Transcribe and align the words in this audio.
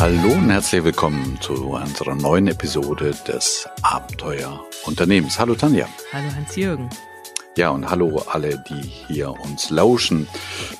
Hallo 0.00 0.32
und 0.32 0.48
herzlich 0.48 0.82
willkommen 0.82 1.38
zu 1.42 1.52
unserer 1.52 2.14
neuen 2.14 2.46
Episode 2.46 3.14
des 3.28 3.68
Abenteuer 3.82 4.64
Unternehmens. 4.86 5.38
Hallo 5.38 5.54
Tanja. 5.54 5.86
Hallo 6.10 6.34
Hans-Jürgen. 6.34 6.88
Ja, 7.54 7.68
und 7.68 7.90
hallo 7.90 8.16
alle, 8.26 8.64
die 8.66 8.80
hier 8.80 9.30
uns 9.30 9.68
lauschen. 9.68 10.26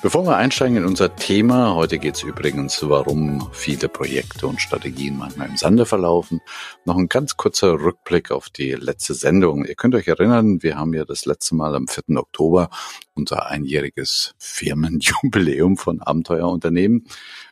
Bevor 0.01 0.25
wir 0.25 0.37
einsteigen 0.37 0.77
in 0.77 0.85
unser 0.85 1.15
Thema, 1.15 1.75
heute 1.75 1.99
geht 1.99 2.15
es 2.15 2.23
übrigens, 2.23 2.81
warum 2.89 3.47
viele 3.51 3.89
Projekte 3.89 4.47
und 4.47 4.59
Strategien 4.59 5.19
manchmal 5.19 5.49
im 5.49 5.57
Sande 5.57 5.85
verlaufen. 5.85 6.41
Noch 6.85 6.97
ein 6.97 7.07
ganz 7.07 7.37
kurzer 7.37 7.73
Rückblick 7.73 8.31
auf 8.31 8.49
die 8.49 8.71
letzte 8.71 9.13
Sendung. 9.13 9.65
Ihr 9.65 9.75
könnt 9.75 9.93
euch 9.93 10.07
erinnern, 10.07 10.63
wir 10.63 10.77
haben 10.77 10.95
ja 10.95 11.05
das 11.05 11.25
letzte 11.25 11.53
Mal 11.53 11.75
am 11.75 11.87
4. 11.87 12.17
Oktober 12.17 12.71
unser 13.13 13.45
einjähriges 13.45 14.33
Firmenjubiläum 14.39 15.77
von 15.77 16.01
Abenteuerunternehmen 16.01 17.05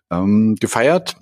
ähm, 0.09 0.55
gefeiert. 0.59 1.15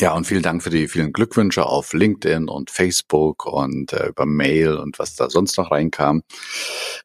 Ja, 0.00 0.12
und 0.12 0.26
vielen 0.26 0.42
Dank 0.42 0.60
für 0.60 0.70
die 0.70 0.88
vielen 0.88 1.12
Glückwünsche 1.12 1.66
auf 1.66 1.92
LinkedIn 1.92 2.48
und 2.48 2.68
Facebook 2.68 3.46
und 3.46 3.92
äh, 3.92 4.08
über 4.08 4.26
Mail 4.26 4.76
und 4.76 4.98
was 4.98 5.14
da 5.14 5.30
sonst 5.30 5.56
noch 5.56 5.70
reinkam. 5.70 6.22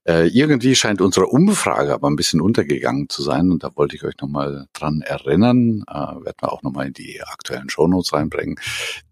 Äh, 0.07 0.29
irgendwie 0.29 0.73
scheint 0.73 0.99
unsere 0.99 1.27
Umfrage 1.27 1.93
aber 1.93 2.09
ein 2.09 2.15
bisschen 2.15 2.41
untergegangen 2.41 3.07
zu 3.07 3.21
sein 3.21 3.51
und 3.51 3.63
da 3.63 3.69
wollte 3.75 3.95
ich 3.95 4.03
euch 4.03 4.15
nochmal 4.19 4.65
dran 4.73 5.01
erinnern. 5.01 5.83
Äh, 5.87 5.93
werden 5.93 6.37
wir 6.39 6.51
auch 6.51 6.63
nochmal 6.63 6.87
in 6.87 6.93
die 6.93 7.21
aktuellen 7.21 7.69
Shownotes 7.69 8.11
reinbringen. 8.11 8.59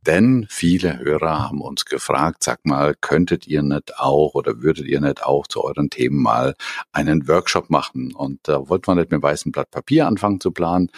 Denn 0.08 0.48
viele 0.50 1.00
Hörer 1.00 1.50
haben 1.50 1.60
uns 1.60 1.84
gefragt, 1.84 2.42
sag 2.42 2.66
mal, 2.66 2.96
könntet 2.96 3.46
ihr 3.46 3.62
nicht 3.62 4.00
auch 4.00 4.36
oder 4.36 4.62
würdet 4.62 4.86
ihr 4.86 5.02
nicht 5.02 5.22
auch 5.22 5.48
zu 5.48 5.62
euren 5.66 5.90
Themen 5.90 6.22
mal 6.22 6.56
einen 6.94 7.28
Workshop 7.28 7.70
machen? 7.70 8.16
Und 8.16 8.40
da 8.44 8.70
wollten 8.70 8.88
wir 8.88 8.96
nicht 8.96 9.12
mit 9.12 9.22
weißem 9.22 9.52
Blatt 9.52 9.70
Papier 9.70 10.08
anfangen 10.08 10.40
zu 10.40 10.52
planen, 10.52 10.92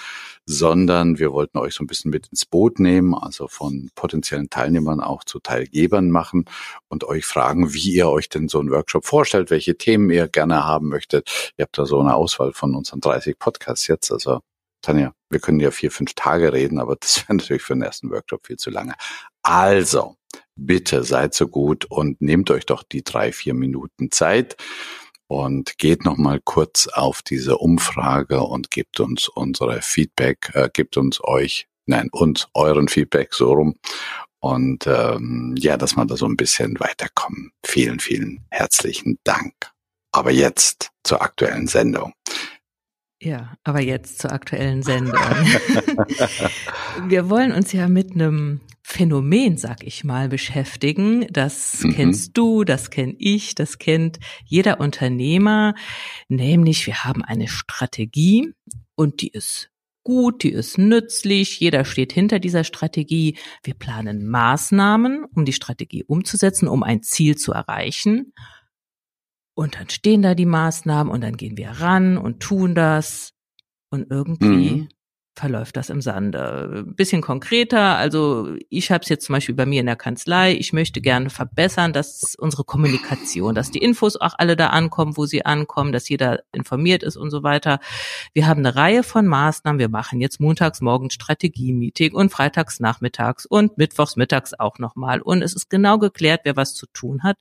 sondern 0.45 1.17
wir 1.17 1.34
wollten 1.34 1.58
euch 1.58 1.73
so 1.73 1.84
ein 1.84 1.88
bisschen 1.88 2.11
mit 2.11 2.28
ins 2.28 2.45
Boot 2.45 2.80
nehmen, 2.80 3.16
also 3.16 3.47
von 3.47 3.89
potenziellen 3.95 4.52
Teilnehmern 4.52 5.00
auch 5.00 5.23
zu 5.23 5.39
Teilgebern 5.39 6.12
machen 6.12 6.45
und 6.88 7.03
euch 7.03 7.25
fragen, 7.25 7.73
wie 7.73 7.95
ihr 7.95 8.09
euch 8.09 8.30
denn 8.30 8.47
so 8.47 8.59
einen 8.59 8.69
Workshop 8.69 9.08
vorstellt, 9.08 9.50
welche 9.50 9.75
Themen 9.75 10.12
ihr 10.12 10.28
gerne 10.28 10.66
haben 10.66 10.88
möchtet. 10.88 11.53
Ihr 11.58 11.64
habt 11.64 11.80
da 11.80 11.88
so 11.88 12.00
eine 12.00 12.14
Auswahl 12.14 12.53
von 12.53 12.75
unseren 12.75 13.00
30 13.00 13.39
Podcasts 13.39 13.88
jetzt, 13.88 14.12
also 14.12 14.41
Tanja, 14.81 15.13
wir 15.30 15.39
können 15.39 15.59
ja 15.59 15.72
vier, 15.72 15.91
fünf 15.91 16.13
Tage 16.13 16.53
reden, 16.53 16.80
aber 16.80 16.95
das 16.95 17.17
wäre 17.17 17.35
natürlich 17.38 17.63
für 17.63 17.73
den 17.73 17.83
ersten 17.83 18.09
Workshop 18.11 18.47
viel 18.47 18.58
zu 18.58 18.69
lange. 18.69 18.94
Also, 19.44 20.16
bitte 20.55 21.03
seid 21.03 21.33
so 21.33 21.47
gut 21.47 21.85
und 21.85 22.22
nehmt 22.22 22.52
euch 22.52 22.66
doch 22.66 22.83
die 22.83 23.03
drei, 23.03 23.31
vier 23.31 23.53
Minuten 23.53 24.11
Zeit 24.11 24.57
und 25.27 25.77
geht 25.77 26.05
noch 26.05 26.17
mal 26.17 26.39
kurz 26.44 26.88
auf 26.88 27.22
diese 27.22 27.57
Umfrage 27.57 28.41
und 28.41 28.72
gebt 28.72 29.00
uns 29.00 29.27
unsere 29.27 29.81
Feedback, 29.81 30.52
äh, 30.53 30.69
gebt 30.73 30.97
uns 30.97 31.23
euch, 31.23 31.67
nein, 31.85 32.09
uns 32.11 32.47
euren 32.53 32.88
Feedback 32.88 33.33
so 33.33 33.53
rum 33.53 33.75
und 34.39 34.88
ähm, 34.88 35.55
ja, 35.57 35.77
dass 35.77 35.95
wir 35.95 36.05
da 36.05 36.16
so 36.16 36.25
ein 36.25 36.38
bisschen 36.38 36.80
weiterkommen. 36.80 37.52
Vielen, 37.66 38.00
vielen 38.00 38.45
herzlichen 38.50 39.19
Dank. 39.23 39.53
Aber 40.11 40.31
jetzt 40.31 40.91
zur 41.03 41.22
aktuellen 41.22 41.67
Sendung. 41.67 42.13
Ja, 43.22 43.53
aber 43.64 43.81
jetzt 43.81 44.20
zur 44.20 44.31
aktuellen 44.31 44.81
Sendung. 44.81 45.14
Wir 47.08 47.30
wollen 47.30 47.52
uns 47.52 47.73
ja 47.73 47.89
mit 47.89 48.14
einem 48.14 48.62
Phänomen, 48.81 49.58
sag 49.58 49.84
ich 49.84 50.06
mal, 50.06 50.30
beschäftigen. 50.30 51.28
Das 51.30 51.84
mhm. 51.84 51.94
kennst 51.94 52.38
du, 52.38 52.64
das 52.64 52.90
kenn 52.90 53.16
ich, 53.20 53.56
das 53.56 53.78
kennt 53.78 54.20
jeder 54.45 54.80
Unternehmer. 54.80 55.75
Nämlich, 56.30 56.88
wir 56.88 57.03
haben 57.03 57.23
eine 57.23 57.47
Strategie 57.47 58.53
und 58.95 59.22
die 59.22 59.30
ist 59.30 59.70
gut, 60.03 60.41
die 60.41 60.51
ist 60.51 60.78
nützlich, 60.78 61.59
jeder 61.59 61.86
steht 61.86 62.13
hinter 62.13 62.40
dieser 62.40 62.63
Strategie. 62.63 63.38
Wir 63.63 63.75
planen 63.75 64.28
Maßnahmen, 64.28 65.25
um 65.36 65.46
die 65.46 65.53
Strategie 65.53 66.03
umzusetzen, 66.03 66.68
um 66.68 66.81
ein 66.81 67.03
Ziel 67.03 67.36
zu 67.36 67.51
erreichen. 67.51 68.34
Und 69.59 69.75
dann 69.75 69.90
stehen 69.90 70.22
da 70.22 70.36
die 70.36 70.46
Maßnahmen 70.46 71.12
und 71.12 71.20
dann 71.20 71.36
gehen 71.36 71.58
wir 71.58 71.72
ran 71.81 72.18
und 72.18 72.40
tun 72.40 72.75
das. 72.75 73.34
Und 73.90 74.09
irgendwie 74.09 74.72
mhm. 74.72 74.90
verläuft 75.38 75.75
das 75.75 75.90
im 75.90 76.00
Sande. 76.00 76.86
Ein 76.88 76.96
bisschen 76.96 77.22
konkreter, 77.22 77.98
also 77.98 78.56
ich 78.69 78.90
habe 78.90 79.03
es 79.03 79.09
jetzt 79.09 79.25
zum 79.25 79.34
Beispiel 79.34 79.56
bei 79.56 79.66
mir 79.66 79.81
in 79.81 79.88
der 79.88 79.98
Kanzlei, 79.98 80.53
ich 80.53 80.72
möchte 80.72 81.02
gerne 81.02 81.30
verbessern, 81.30 81.92
dass 81.92 82.36
unsere 82.36 82.64
Kommunikation, 82.64 83.53
dass 83.53 83.69
die 83.69 83.80
Infos 83.80 84.16
auch 84.16 84.34
alle 84.38 84.56
da 84.56 84.68
ankommen, 84.68 85.18
wo 85.18 85.25
sie 85.25 85.46
ankommen, 85.46 85.92
dass 85.92 86.08
jeder 86.08 86.40
informiert 86.53 87.03
ist 87.03 87.18
und 87.18 87.30
so 87.30 87.44
weiter. 87.44 87.80
Wir 88.34 88.48
haben 88.48 88.59
eine 88.59 88.78
Reihe 88.78 89.03
von 89.03 89.28
Maßnahmen. 89.28 89.78
Wir 89.78 89.90
machen 89.90 90.22
jetzt 90.22 90.40
montags 90.40 90.80
morgens 90.80 91.16
Strategie-Meeting 91.16 92.14
und 92.14 92.31
freitags 92.31 92.80
nachmittags 92.80 93.46
und 93.46 93.78
mittwochs 93.78 94.16
mittags 94.16 94.53
auch 94.53 94.80
nochmal. 94.80 95.19
Und 95.19 95.42
es 95.42 95.53
ist 95.53 95.69
genau 95.69 95.98
geklärt, 95.98 96.44
wer 96.46 96.56
was 96.56 96.75
zu 96.75 96.86
tun 96.94 97.24
hat. 97.24 97.36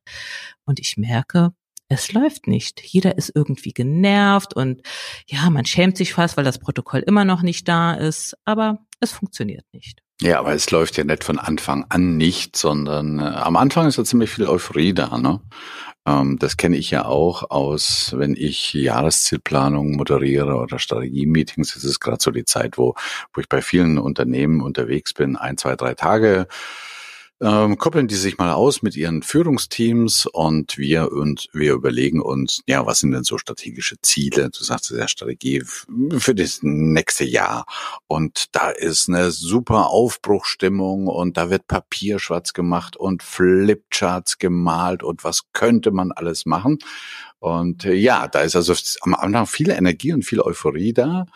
Und 0.65 0.81
ich 0.81 0.97
merke, 0.97 1.53
es 1.89 2.13
läuft 2.13 2.47
nicht. 2.47 2.83
Jeder 2.83 3.17
ist 3.17 3.33
irgendwie 3.35 3.73
genervt 3.73 4.55
und 4.55 4.83
ja, 5.27 5.49
man 5.51 5.65
schämt 5.65 5.97
sich 5.97 6.13
fast, 6.15 6.37
weil 6.37 6.45
das 6.45 6.59
Protokoll 6.59 7.01
immer 7.01 7.25
noch 7.25 7.43
nicht 7.43 7.67
da 7.67 7.95
ist, 7.95 8.37
aber 8.45 8.81
es 9.01 9.13
funktioniert 9.13 9.65
nicht. 9.73 10.03
Ja, 10.21 10.41
aber 10.41 10.53
es 10.53 10.71
läuft 10.71 10.97
ja 10.97 11.05
nicht 11.05 11.23
von 11.23 11.39
Anfang 11.39 11.87
an 11.89 12.17
nicht, 12.17 12.57
sondern 12.57 13.21
äh, 13.21 13.23
am 13.23 13.57
Anfang 13.57 13.87
ist 13.87 13.99
ja 13.99 14.05
ziemlich 14.05 14.31
viel 14.31 14.47
Euphorie 14.47 14.93
da. 14.93 15.17
Ne? 15.17 15.41
Ähm, 16.07 16.39
das 16.41 16.57
kenne 16.57 16.77
ich 16.77 16.91
ja 16.91 17.05
auch 17.05 17.51
aus, 17.51 18.15
wenn 18.17 18.35
ich 18.37 18.75
Jahreszielplanung 18.75 19.95
moderiere 19.95 20.57
oder 20.57 20.81
Strategie-Meetings. 20.81 21.75
Das 21.75 21.85
ist 21.85 22.01
gerade 22.01 22.19
so 22.21 22.33
die 22.33 22.45
Zeit, 22.45 22.79
wo, 22.79 22.97
wo 23.33 23.41
ich 23.41 23.49
bei 23.49 23.63
vielen 23.63 23.97
Unternehmen 23.97 24.61
unterwegs 24.61 25.15
bin, 25.15 25.37
ein, 25.37 25.57
zwei, 25.57 25.77
drei 25.77 25.95
Tage 25.95 26.49
ähm, 27.41 27.79
koppeln 27.79 28.09
die 28.09 28.17
sich 28.17 28.39
mal 28.39 28.53
aus 28.53 28.83
mit 28.83 28.97
ihren 28.97 29.23
Führungsteams 29.23 30.27
und 30.27 30.77
wir 30.77 31.13
und 31.13 31.49
wir 31.53 31.73
überlegen 31.75 32.21
uns, 32.21 32.63
ja, 32.67 32.85
was 32.85 32.99
sind 32.99 33.13
denn 33.13 33.23
so 33.23 33.39
strategische 33.39 33.97
Ziele? 34.03 34.51
Du 34.51 34.65
sagst 34.65 34.91
ja 34.91 35.07
Strategie 35.07 35.63
für 36.19 36.35
das 36.35 36.61
nächste 36.63 37.25
Jahr. 37.25 37.65
Und 38.09 38.47
da 38.57 38.71
ist 38.71 39.09
eine 39.09 39.31
super 39.31 39.89
Aufbruchstimmung 39.91 41.07
und 41.07 41.37
da 41.37 41.51
wird 41.51 41.69
Papier 41.69 42.19
schwarz 42.19 42.53
gemacht 42.53 42.97
und 42.97 43.23
Flipcharts 43.23 44.39
gemalt 44.39 45.05
und 45.05 45.23
was 45.23 45.43
könnte 45.53 45.93
man 45.93 46.11
alles 46.11 46.45
machen? 46.45 46.79
Und 47.39 47.85
äh, 47.85 47.95
ja, 47.95 48.27
da 48.27 48.41
ist 48.41 48.57
also 48.57 48.75
am 49.03 49.15
Anfang 49.15 49.47
viel 49.47 49.71
Energie 49.71 50.13
und 50.13 50.25
viel 50.25 50.41
Euphorie 50.41 50.93
da. 50.93 51.27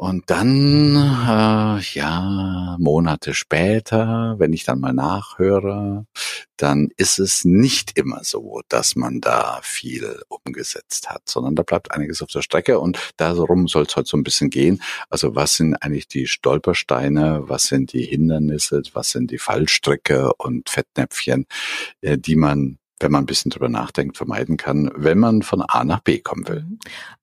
Und 0.00 0.30
dann, 0.30 0.96
äh, 0.96 1.82
ja, 1.92 2.76
Monate 2.78 3.34
später, 3.34 4.34
wenn 4.38 4.54
ich 4.54 4.64
dann 4.64 4.80
mal 4.80 4.94
nachhöre, 4.94 6.06
dann 6.56 6.88
ist 6.96 7.18
es 7.18 7.44
nicht 7.44 7.98
immer 7.98 8.24
so, 8.24 8.62
dass 8.70 8.96
man 8.96 9.20
da 9.20 9.60
viel 9.62 10.22
umgesetzt 10.28 11.10
hat, 11.10 11.28
sondern 11.28 11.54
da 11.54 11.64
bleibt 11.64 11.92
einiges 11.92 12.22
auf 12.22 12.30
der 12.30 12.40
Strecke 12.40 12.80
und 12.80 12.98
darum 13.18 13.68
soll 13.68 13.82
es 13.82 13.94
heute 13.94 14.08
so 14.08 14.16
ein 14.16 14.22
bisschen 14.22 14.48
gehen. 14.48 14.82
Also 15.10 15.34
was 15.36 15.56
sind 15.56 15.74
eigentlich 15.74 16.08
die 16.08 16.26
Stolpersteine, 16.26 17.42
was 17.50 17.64
sind 17.64 17.92
die 17.92 18.04
Hindernisse, 18.06 18.80
was 18.94 19.10
sind 19.10 19.30
die 19.30 19.38
Fallstricke 19.38 20.32
und 20.38 20.70
Fettnäpfchen, 20.70 21.44
äh, 22.00 22.16
die 22.16 22.36
man 22.36 22.79
wenn 23.00 23.10
man 23.10 23.24
ein 23.24 23.26
bisschen 23.26 23.50
drüber 23.50 23.68
nachdenkt, 23.68 24.16
vermeiden 24.16 24.56
kann, 24.56 24.90
wenn 24.94 25.18
man 25.18 25.42
von 25.42 25.62
A 25.62 25.84
nach 25.84 26.00
B 26.00 26.18
kommen 26.18 26.46
will. 26.48 26.66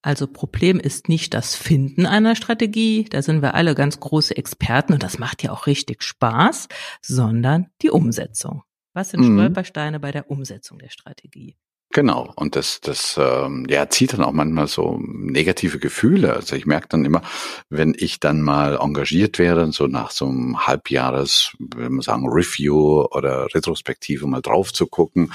Also 0.01 0.27
Problem 0.27 0.79
ist 0.79 1.07
nicht 1.07 1.33
das 1.33 1.55
Finden 1.55 2.05
einer 2.05 2.35
Strategie, 2.35 3.05
da 3.09 3.21
sind 3.21 3.41
wir 3.41 3.53
alle 3.53 3.75
ganz 3.75 3.99
große 3.99 4.35
Experten 4.35 4.93
und 4.93 5.03
das 5.03 5.19
macht 5.19 5.43
ja 5.43 5.51
auch 5.51 5.67
richtig 5.67 6.03
Spaß, 6.03 6.67
sondern 7.01 7.67
die 7.81 7.91
Umsetzung. 7.91 8.63
Was 8.93 9.11
sind 9.11 9.21
mhm. 9.21 9.38
Stolpersteine 9.38 9.99
bei 9.99 10.11
der 10.11 10.29
Umsetzung 10.31 10.79
der 10.79 10.89
Strategie? 10.89 11.56
Genau, 11.94 12.31
und 12.36 12.56
das, 12.57 12.81
das 12.81 13.18
ähm, 13.18 13.66
ja, 13.69 13.89
zieht 13.89 14.12
dann 14.13 14.24
auch 14.24 14.34
manchmal 14.34 14.68
so 14.68 15.00
negative 15.01 15.80
Gefühle. 15.80 16.34
Also 16.34 16.56
ich 16.56 16.66
merke 16.66 16.88
dann 16.89 17.06
immer, 17.06 17.22
wenn 17.69 17.95
ich 17.98 18.19
dann 18.19 18.42
mal 18.42 18.78
engagiert 18.78 19.39
werde, 19.39 19.72
so 19.72 19.88
nach 19.88 20.12
so 20.12 20.28
einem 20.28 20.68
Halbjahres, 20.68 21.54
wenn 21.60 21.94
man 21.94 22.01
sagen, 22.01 22.28
Review 22.28 23.06
oder 23.12 23.48
Retrospektive 23.56 24.28
mal 24.28 24.42
drauf 24.42 24.74
zu 24.74 24.86
gucken, 24.86 25.31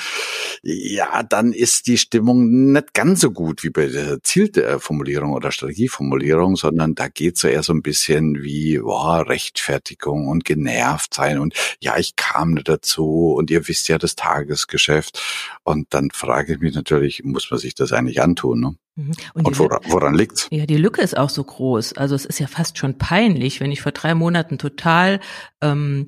ja, 0.63 1.23
dann 1.23 1.53
ist 1.53 1.87
die 1.87 1.99
Stimmung 1.99 2.73
nicht 2.73 2.93
ganz 2.95 3.23
so 3.23 3.31
gut 3.33 3.65
wie 3.65 3.71
bei 3.71 3.87
der 3.87 4.23
Zielformulierung 4.23 5.33
oder 5.33 5.53
Strategieformulierung, 5.53 6.57
sondern 6.57 6.95
da 6.95 7.09
geht 7.09 7.39
so 7.39 7.49
eher 7.49 7.63
so 7.63 7.73
ein 7.73 7.83
bisschen 7.83 8.43
wie 8.43 8.79
boah, 8.79 9.27
Rechtfertigung 9.27 10.29
und 10.29 10.45
genervt 10.45 11.15
sein 11.15 11.39
und 11.39 11.55
ja, 11.81 11.97
ich 11.99 12.15
kam 12.15 12.53
nicht 12.53 12.69
dazu 12.69 13.33
und 13.37 13.51
ihr 13.51 13.67
wisst 13.69 13.89
ja 13.89 13.99
das 13.99 14.15
Tagesgeschäft 14.17 15.21
und 15.65 15.87
dann 15.95 16.11
frage 16.13 16.42
frage 16.43 16.55
ich 16.55 16.61
mich 16.61 16.75
natürlich, 16.75 17.25
muss 17.25 17.51
man 17.51 17.61
sich 17.61 17.75
das 17.75 17.93
eigentlich 17.93 18.21
antun? 18.21 18.61
Ne? 18.61 18.75
Mhm. 18.97 19.13
Und, 19.35 19.47
Und 19.47 19.59
woran, 19.59 19.81
woran 19.87 20.15
liegt's? 20.15 20.49
Ja, 20.51 20.67
die 20.67 20.77
Lücke 20.77 21.03
ist 21.03 21.17
auch 21.17 21.31
so 21.31 21.45
groß. 21.45 21.95
Also 21.95 22.15
es 22.15 22.25
ist 22.25 22.41
ja 22.41 22.47
fast 22.47 22.79
schon 22.79 22.99
peinlich, 22.99 23.61
wenn 23.61 23.73
ich 23.73 23.81
vor 23.83 23.93
drei 23.93 24.15
Monaten 24.15 24.59
total 24.59 25.21
ähm, 25.61 26.07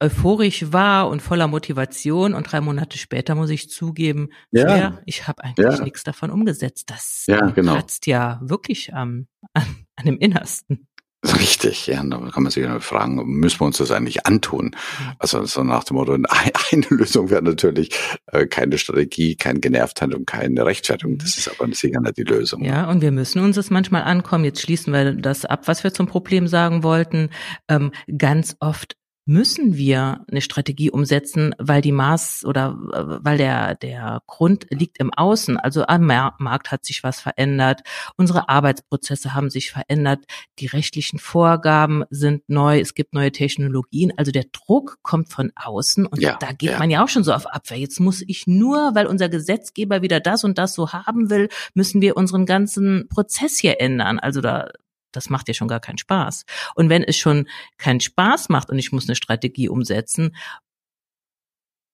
euphorisch 0.00 0.72
war 0.72 1.08
und 1.08 1.22
voller 1.22 1.48
Motivation 1.48 2.34
und 2.34 2.50
drei 2.50 2.60
Monate 2.60 2.98
später 2.98 3.34
muss 3.34 3.50
ich 3.50 3.70
zugeben, 3.70 4.28
ja, 4.50 4.76
ja 4.76 4.98
ich 5.06 5.26
habe 5.26 5.42
eigentlich 5.44 5.78
ja. 5.78 5.84
nichts 5.84 6.04
davon 6.04 6.30
umgesetzt. 6.30 6.90
Das 6.90 7.24
ja, 7.26 7.40
genau. 7.50 7.74
kratzt 7.74 8.06
ja 8.06 8.40
wirklich 8.42 8.90
ähm, 8.94 9.26
an, 9.52 9.86
an 9.96 10.06
dem 10.06 10.18
Innersten. 10.18 10.86
Richtig, 11.24 11.86
ja, 11.86 12.02
da 12.02 12.18
kann 12.32 12.42
man 12.42 12.52
sich 12.52 12.66
fragen, 12.80 13.16
müssen 13.26 13.60
wir 13.60 13.66
uns 13.66 13.78
das 13.78 13.90
eigentlich 13.90 14.26
antun? 14.26 14.66
Mhm. 14.66 15.12
Also 15.18 15.44
so 15.44 15.62
nach 15.62 15.84
dem 15.84 15.96
Motto, 15.96 16.12
eine 16.12 16.86
Lösung 16.90 17.30
wäre 17.30 17.42
natürlich 17.42 17.90
äh, 18.26 18.46
keine 18.46 18.76
Strategie, 18.76 19.34
kein 19.34 19.60
Genervtheit 19.60 20.14
und 20.14 20.26
keine 20.26 20.66
Rechtfertigung. 20.66 21.18
Das 21.18 21.38
ist 21.38 21.48
aber 21.48 21.72
sicher 21.74 22.00
nicht 22.00 22.18
die 22.18 22.24
Lösung. 22.24 22.62
Ja, 22.64 22.90
und 22.90 23.00
wir 23.00 23.12
müssen 23.12 23.40
uns 23.40 23.56
das 23.56 23.70
manchmal 23.70 24.02
ankommen. 24.02 24.44
Jetzt 24.44 24.60
schließen 24.60 24.92
wir 24.92 25.12
das 25.12 25.44
ab, 25.44 25.66
was 25.66 25.82
wir 25.82 25.94
zum 25.94 26.06
Problem 26.06 26.46
sagen 26.46 26.82
wollten. 26.82 27.30
Ähm, 27.68 27.92
ganz 28.18 28.56
oft 28.60 28.96
müssen 29.26 29.76
wir 29.76 30.24
eine 30.30 30.40
Strategie 30.40 30.90
umsetzen, 30.90 31.54
weil 31.58 31.80
die 31.80 31.92
Maß 31.92 32.44
oder 32.44 32.76
äh, 32.92 33.24
weil 33.24 33.38
der 33.38 33.74
der 33.74 34.22
Grund 34.26 34.66
liegt 34.70 34.98
im 34.98 35.12
Außen. 35.12 35.56
Also 35.56 35.86
am 35.86 36.04
Markt 36.04 36.70
hat 36.70 36.84
sich 36.84 37.02
was 37.02 37.20
verändert, 37.20 37.82
unsere 38.16 38.48
Arbeitsprozesse 38.48 39.34
haben 39.34 39.50
sich 39.50 39.70
verändert, 39.70 40.24
die 40.58 40.66
rechtlichen 40.66 41.18
Vorgaben 41.18 42.04
sind 42.10 42.42
neu, 42.48 42.80
es 42.80 42.94
gibt 42.94 43.14
neue 43.14 43.32
Technologien. 43.32 44.12
Also 44.16 44.30
der 44.30 44.44
Druck 44.52 44.98
kommt 45.02 45.32
von 45.32 45.52
außen 45.54 46.06
und 46.06 46.20
ja, 46.20 46.36
da 46.38 46.52
geht 46.52 46.70
ja. 46.70 46.78
man 46.78 46.90
ja 46.90 47.02
auch 47.02 47.08
schon 47.08 47.24
so 47.24 47.32
auf 47.32 47.46
Abwehr. 47.46 47.78
Jetzt 47.78 48.00
muss 48.00 48.22
ich 48.26 48.46
nur, 48.46 48.94
weil 48.94 49.06
unser 49.06 49.28
Gesetzgeber 49.28 50.02
wieder 50.02 50.20
das 50.20 50.44
und 50.44 50.58
das 50.58 50.74
so 50.74 50.92
haben 50.92 51.30
will, 51.30 51.48
müssen 51.72 52.00
wir 52.02 52.16
unseren 52.16 52.44
ganzen 52.46 53.08
Prozess 53.08 53.58
hier 53.58 53.80
ändern. 53.80 54.18
Also 54.18 54.40
da 54.40 54.68
das 55.16 55.30
macht 55.30 55.48
ja 55.48 55.54
schon 55.54 55.68
gar 55.68 55.80
keinen 55.80 55.98
Spaß. 55.98 56.44
Und 56.74 56.88
wenn 56.88 57.02
es 57.02 57.16
schon 57.16 57.48
keinen 57.78 58.00
Spaß 58.00 58.48
macht 58.48 58.70
und 58.70 58.78
ich 58.78 58.92
muss 58.92 59.08
eine 59.08 59.16
Strategie 59.16 59.68
umsetzen, 59.68 60.34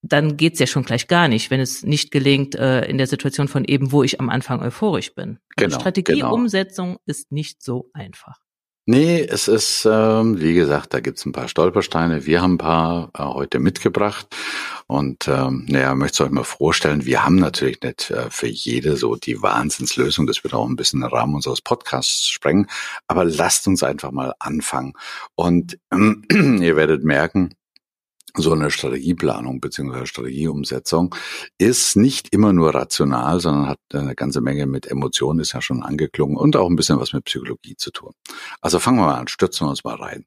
dann 0.02 0.37
geht's 0.37 0.58
ja 0.58 0.67
schon 0.67 0.84
gleich 0.84 1.08
gar 1.08 1.28
nicht, 1.28 1.50
wenn 1.50 1.61
es 1.61 1.82
nicht 1.82 2.11
gelingt 2.11 2.55
äh, 2.55 2.87
in 2.87 2.99
der 2.99 3.06
Situation 3.06 3.49
von 3.49 3.64
eben, 3.64 3.93
wo 3.93 4.02
ich 4.02 4.19
am 4.19 4.31
Anfang 4.31 4.62
euphorisch 4.62 5.14
bin. 5.14 5.38
Also 5.56 5.69
genau, 5.69 5.81
Strategieumsetzung 5.81 6.88
genau. 6.88 7.00
ist 7.06 7.32
nicht 7.32 7.62
so 7.62 7.90
einfach. 7.93 8.38
Nee, 8.87 9.20
es 9.22 9.46
ist, 9.46 9.87
ähm, 9.88 10.40
wie 10.40 10.55
gesagt, 10.55 10.94
da 10.94 11.00
gibt's 11.00 11.25
ein 11.26 11.32
paar 11.32 11.49
Stolpersteine. 11.49 12.26
Wir 12.26 12.40
haben 12.40 12.55
ein 12.55 12.58
paar 12.58 13.11
äh, 13.17 13.22
heute 13.22 13.58
mitgebracht. 13.58 14.26
Und 14.91 15.29
ähm, 15.29 15.67
naja, 15.69 15.95
möchte 15.95 16.25
euch 16.25 16.33
mal 16.33 16.43
vorstellen, 16.43 17.05
wir 17.05 17.25
haben 17.25 17.37
natürlich 17.37 17.81
nicht 17.81 18.11
äh, 18.11 18.29
für 18.29 18.49
jede 18.49 18.97
so 18.97 19.15
die 19.15 19.41
Wahnsinnslösung. 19.41 20.27
Das 20.27 20.43
wird 20.43 20.53
auch 20.53 20.69
ein 20.69 20.75
bisschen 20.75 21.03
den 21.03 21.09
Rahmen 21.09 21.37
unseres 21.37 21.61
Podcasts 21.61 22.27
sprengen. 22.27 22.67
Aber 23.07 23.25
lasst 23.25 23.69
uns 23.69 23.85
einfach 23.85 24.11
mal 24.11 24.35
anfangen. 24.41 24.95
Und 25.37 25.79
ähm, 25.93 26.25
ihr 26.61 26.75
werdet 26.75 27.05
merken, 27.05 27.55
so 28.35 28.51
eine 28.51 28.73
Strategieplanung 28.73 29.61
beziehungsweise 29.61 30.09
Strategieumsetzung 30.09 31.15
ist 31.57 31.95
nicht 31.97 32.33
immer 32.33 32.53
nur 32.53 32.75
rational, 32.75 33.39
sondern 33.39 33.69
hat 33.69 33.79
eine 33.93 34.17
ganze 34.17 34.41
Menge 34.41 34.67
mit 34.67 34.89
Emotionen, 34.89 35.39
ist 35.39 35.53
ja 35.53 35.63
schon 35.63 35.85
angeklungen, 35.85 36.37
und 36.37 36.57
auch 36.57 36.69
ein 36.69 36.75
bisschen 36.75 36.99
was 36.99 37.13
mit 37.13 37.27
Psychologie 37.27 37.77
zu 37.77 37.93
tun. 37.93 38.13
Also 38.61 38.81
fangen 38.81 38.99
wir 38.99 39.07
mal 39.07 39.21
an, 39.21 39.29
stürzen 39.29 39.69
wir 39.69 39.71
uns 39.71 39.85
mal 39.85 39.95
rein. 39.95 40.25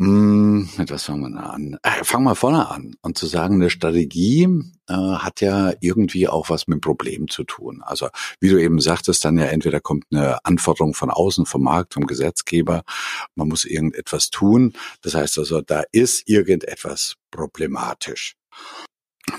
Hm, 0.00 0.68
mit 0.76 0.90
was 0.90 1.04
fangen 1.04 1.34
wir 1.34 1.50
an? 1.50 1.78
Äh, 1.84 2.02
fangen 2.02 2.24
wir 2.24 2.34
vorne 2.34 2.68
an. 2.68 2.96
Und 3.02 3.16
zu 3.16 3.26
sagen, 3.26 3.54
eine 3.54 3.70
Strategie 3.70 4.42
äh, 4.88 4.92
hat 4.92 5.40
ja 5.40 5.72
irgendwie 5.78 6.26
auch 6.26 6.50
was 6.50 6.66
mit 6.66 6.78
dem 6.78 6.80
Problem 6.80 7.28
zu 7.28 7.44
tun. 7.44 7.80
Also 7.84 8.08
wie 8.40 8.48
du 8.48 8.60
eben 8.60 8.80
sagtest, 8.80 9.24
dann 9.24 9.38
ja 9.38 9.44
entweder 9.44 9.80
kommt 9.80 10.06
eine 10.10 10.44
Anforderung 10.44 10.94
von 10.94 11.10
außen, 11.10 11.46
vom 11.46 11.62
Markt, 11.62 11.94
vom 11.94 12.06
Gesetzgeber, 12.08 12.82
man 13.36 13.46
muss 13.46 13.64
irgendetwas 13.64 14.30
tun. 14.30 14.72
Das 15.02 15.14
heißt 15.14 15.38
also, 15.38 15.60
da 15.60 15.84
ist 15.92 16.28
irgendetwas 16.28 17.14
problematisch. 17.30 18.34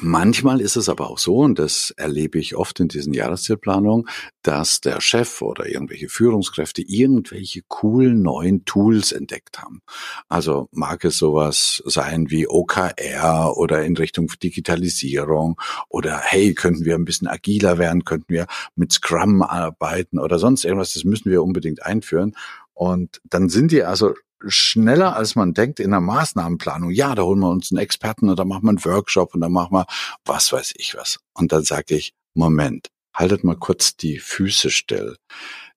Manchmal 0.02 0.62
ist 0.62 0.78
es 0.78 0.90
aber 0.90 1.12
auch 1.12 1.20
so, 1.20 1.38
und 1.38 1.60
das 1.60 1.92
erlebe 1.92 2.40
ich 2.40 2.56
oft 2.56 2.80
in 2.80 2.88
diesen 2.88 3.14
Jahreszielplanungen, 3.14 4.08
dass 4.42 4.82
der 4.82 5.00
Chef 5.00 5.44
oder 5.44 5.68
irgendwelche 5.68 6.10
Führungskräfte 6.10 6.82
irgendwelche 6.82 7.62
coolen 7.68 8.24
neuen 8.24 8.66
Tools 8.66 9.12
entdeckt 9.12 9.60
haben. 9.60 9.82
Also 10.28 10.70
mag 10.72 11.06
es 11.06 11.20
sowas 11.20 11.84
sein 11.86 12.32
wie 12.32 12.48
OKR 12.48 13.56
oder 13.58 13.84
in 13.86 13.96
Richtung 13.96 14.28
Digitalisierung 14.42 15.62
oder 15.88 16.18
hey, 16.18 16.56
könnten 16.56 16.84
wir 16.84 16.96
ein 16.96 17.06
bisschen 17.06 17.28
agiler 17.28 17.78
werden, 17.78 18.06
könnten 18.06 18.34
wir 18.34 18.48
mit 18.76 18.92
Scrum 18.92 19.44
arbeiten 19.44 20.18
oder 20.18 20.40
sonst 20.40 20.66
irgendwas, 20.66 20.94
das 20.94 21.04
müssen 21.04 21.30
wir 21.30 21.44
unbedingt 21.44 21.84
einführen. 21.84 22.36
Und 22.74 23.22
dann 23.24 23.50
sind 23.50 23.72
die 23.72 23.84
also 23.84 24.14
schneller, 24.48 25.16
als 25.16 25.36
man 25.36 25.54
denkt 25.54 25.80
in 25.80 25.92
der 25.92 26.02
Maßnahmenplanung. 26.02 26.92
Ja, 26.92 27.16
da 27.16 27.24
holen 27.24 27.40
wir 27.40 27.50
uns 27.50 27.72
einen 27.72 27.80
Experten 27.80 28.30
und 28.30 28.38
dann 28.38 28.48
machen 28.48 28.64
wir 28.64 28.70
einen 28.70 28.86
Workshop 28.86 29.34
und 29.34 29.42
dann 29.42 29.52
machen 29.52 29.74
wir 29.74 29.86
was 30.26 30.52
weiß 30.52 30.74
ich 30.78 30.96
was. 30.96 31.20
Und 31.34 31.52
dann 31.52 31.64
sage 31.64 31.96
ich, 31.96 32.14
Moment, 32.34 32.90
haltet 33.14 33.44
mal 33.44 33.58
kurz 33.58 33.96
die 33.96 34.20
Füße 34.20 34.70
still. 34.70 35.18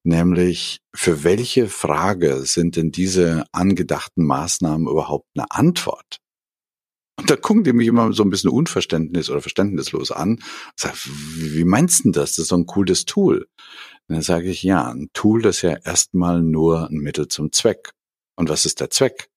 Nämlich, 0.03 0.79
für 0.93 1.23
welche 1.23 1.67
Frage 1.67 2.45
sind 2.45 2.75
denn 2.75 2.91
diese 2.91 3.45
angedachten 3.51 4.25
Maßnahmen 4.25 4.87
überhaupt 4.87 5.27
eine 5.35 5.51
Antwort? 5.51 6.19
Und 7.19 7.29
da 7.29 7.35
gucken 7.35 7.65
die 7.65 7.73
mich 7.73 7.87
immer 7.87 8.13
so 8.13 8.23
ein 8.23 8.29
bisschen 8.29 8.49
unverständnis 8.49 9.29
oder 9.29 9.41
verständnislos 9.41 10.11
an. 10.11 10.39
Sag, 10.77 10.95
wie 11.05 11.65
meinst 11.65 12.05
du 12.05 12.11
das? 12.11 12.31
Das 12.31 12.39
ist 12.39 12.47
so 12.47 12.55
ein 12.55 12.65
cooles 12.65 13.03
Tool. 13.03 13.47
Und 14.07 14.15
dann 14.15 14.21
sage 14.21 14.49
ich, 14.49 14.63
ja, 14.63 14.89
ein 14.89 15.09
Tool, 15.13 15.41
das 15.41 15.57
ist 15.57 15.61
ja 15.63 15.77
erstmal 15.83 16.41
nur 16.41 16.89
ein 16.89 16.95
Mittel 16.95 17.27
zum 17.27 17.51
Zweck. 17.51 17.91
Und 18.39 18.49
was 18.49 18.65
ist 18.65 18.79
der 18.79 18.89
Zweck? 18.89 19.29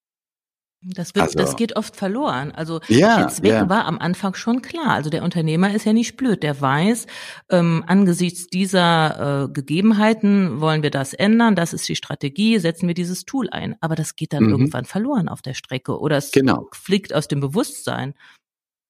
Das, 0.84 1.14
wird, 1.16 1.24
also, 1.24 1.38
das 1.38 1.56
geht 1.56 1.76
oft 1.76 1.96
verloren. 1.96 2.52
Also 2.52 2.80
ja, 2.86 3.18
der 3.18 3.28
Zweck 3.28 3.50
ja. 3.50 3.68
war 3.68 3.84
am 3.84 3.98
Anfang 3.98 4.34
schon 4.34 4.62
klar. 4.62 4.90
Also 4.90 5.10
der 5.10 5.24
Unternehmer 5.24 5.74
ist 5.74 5.84
ja 5.84 5.92
nicht 5.92 6.16
blöd. 6.16 6.44
Der 6.44 6.60
weiß, 6.60 7.06
ähm, 7.50 7.82
angesichts 7.86 8.46
dieser 8.46 9.44
äh, 9.44 9.48
Gegebenheiten 9.52 10.60
wollen 10.60 10.84
wir 10.84 10.90
das 10.90 11.14
ändern. 11.14 11.56
Das 11.56 11.72
ist 11.72 11.88
die 11.88 11.96
Strategie. 11.96 12.58
Setzen 12.60 12.86
wir 12.86 12.94
dieses 12.94 13.24
Tool 13.24 13.48
ein. 13.50 13.76
Aber 13.80 13.96
das 13.96 14.14
geht 14.14 14.32
dann 14.32 14.44
mhm. 14.44 14.50
irgendwann 14.50 14.84
verloren 14.84 15.28
auf 15.28 15.42
der 15.42 15.54
Strecke 15.54 15.98
oder 15.98 16.16
es 16.16 16.30
genau. 16.30 16.68
fliegt 16.72 17.12
aus 17.12 17.26
dem 17.26 17.40
Bewusstsein. 17.40 18.14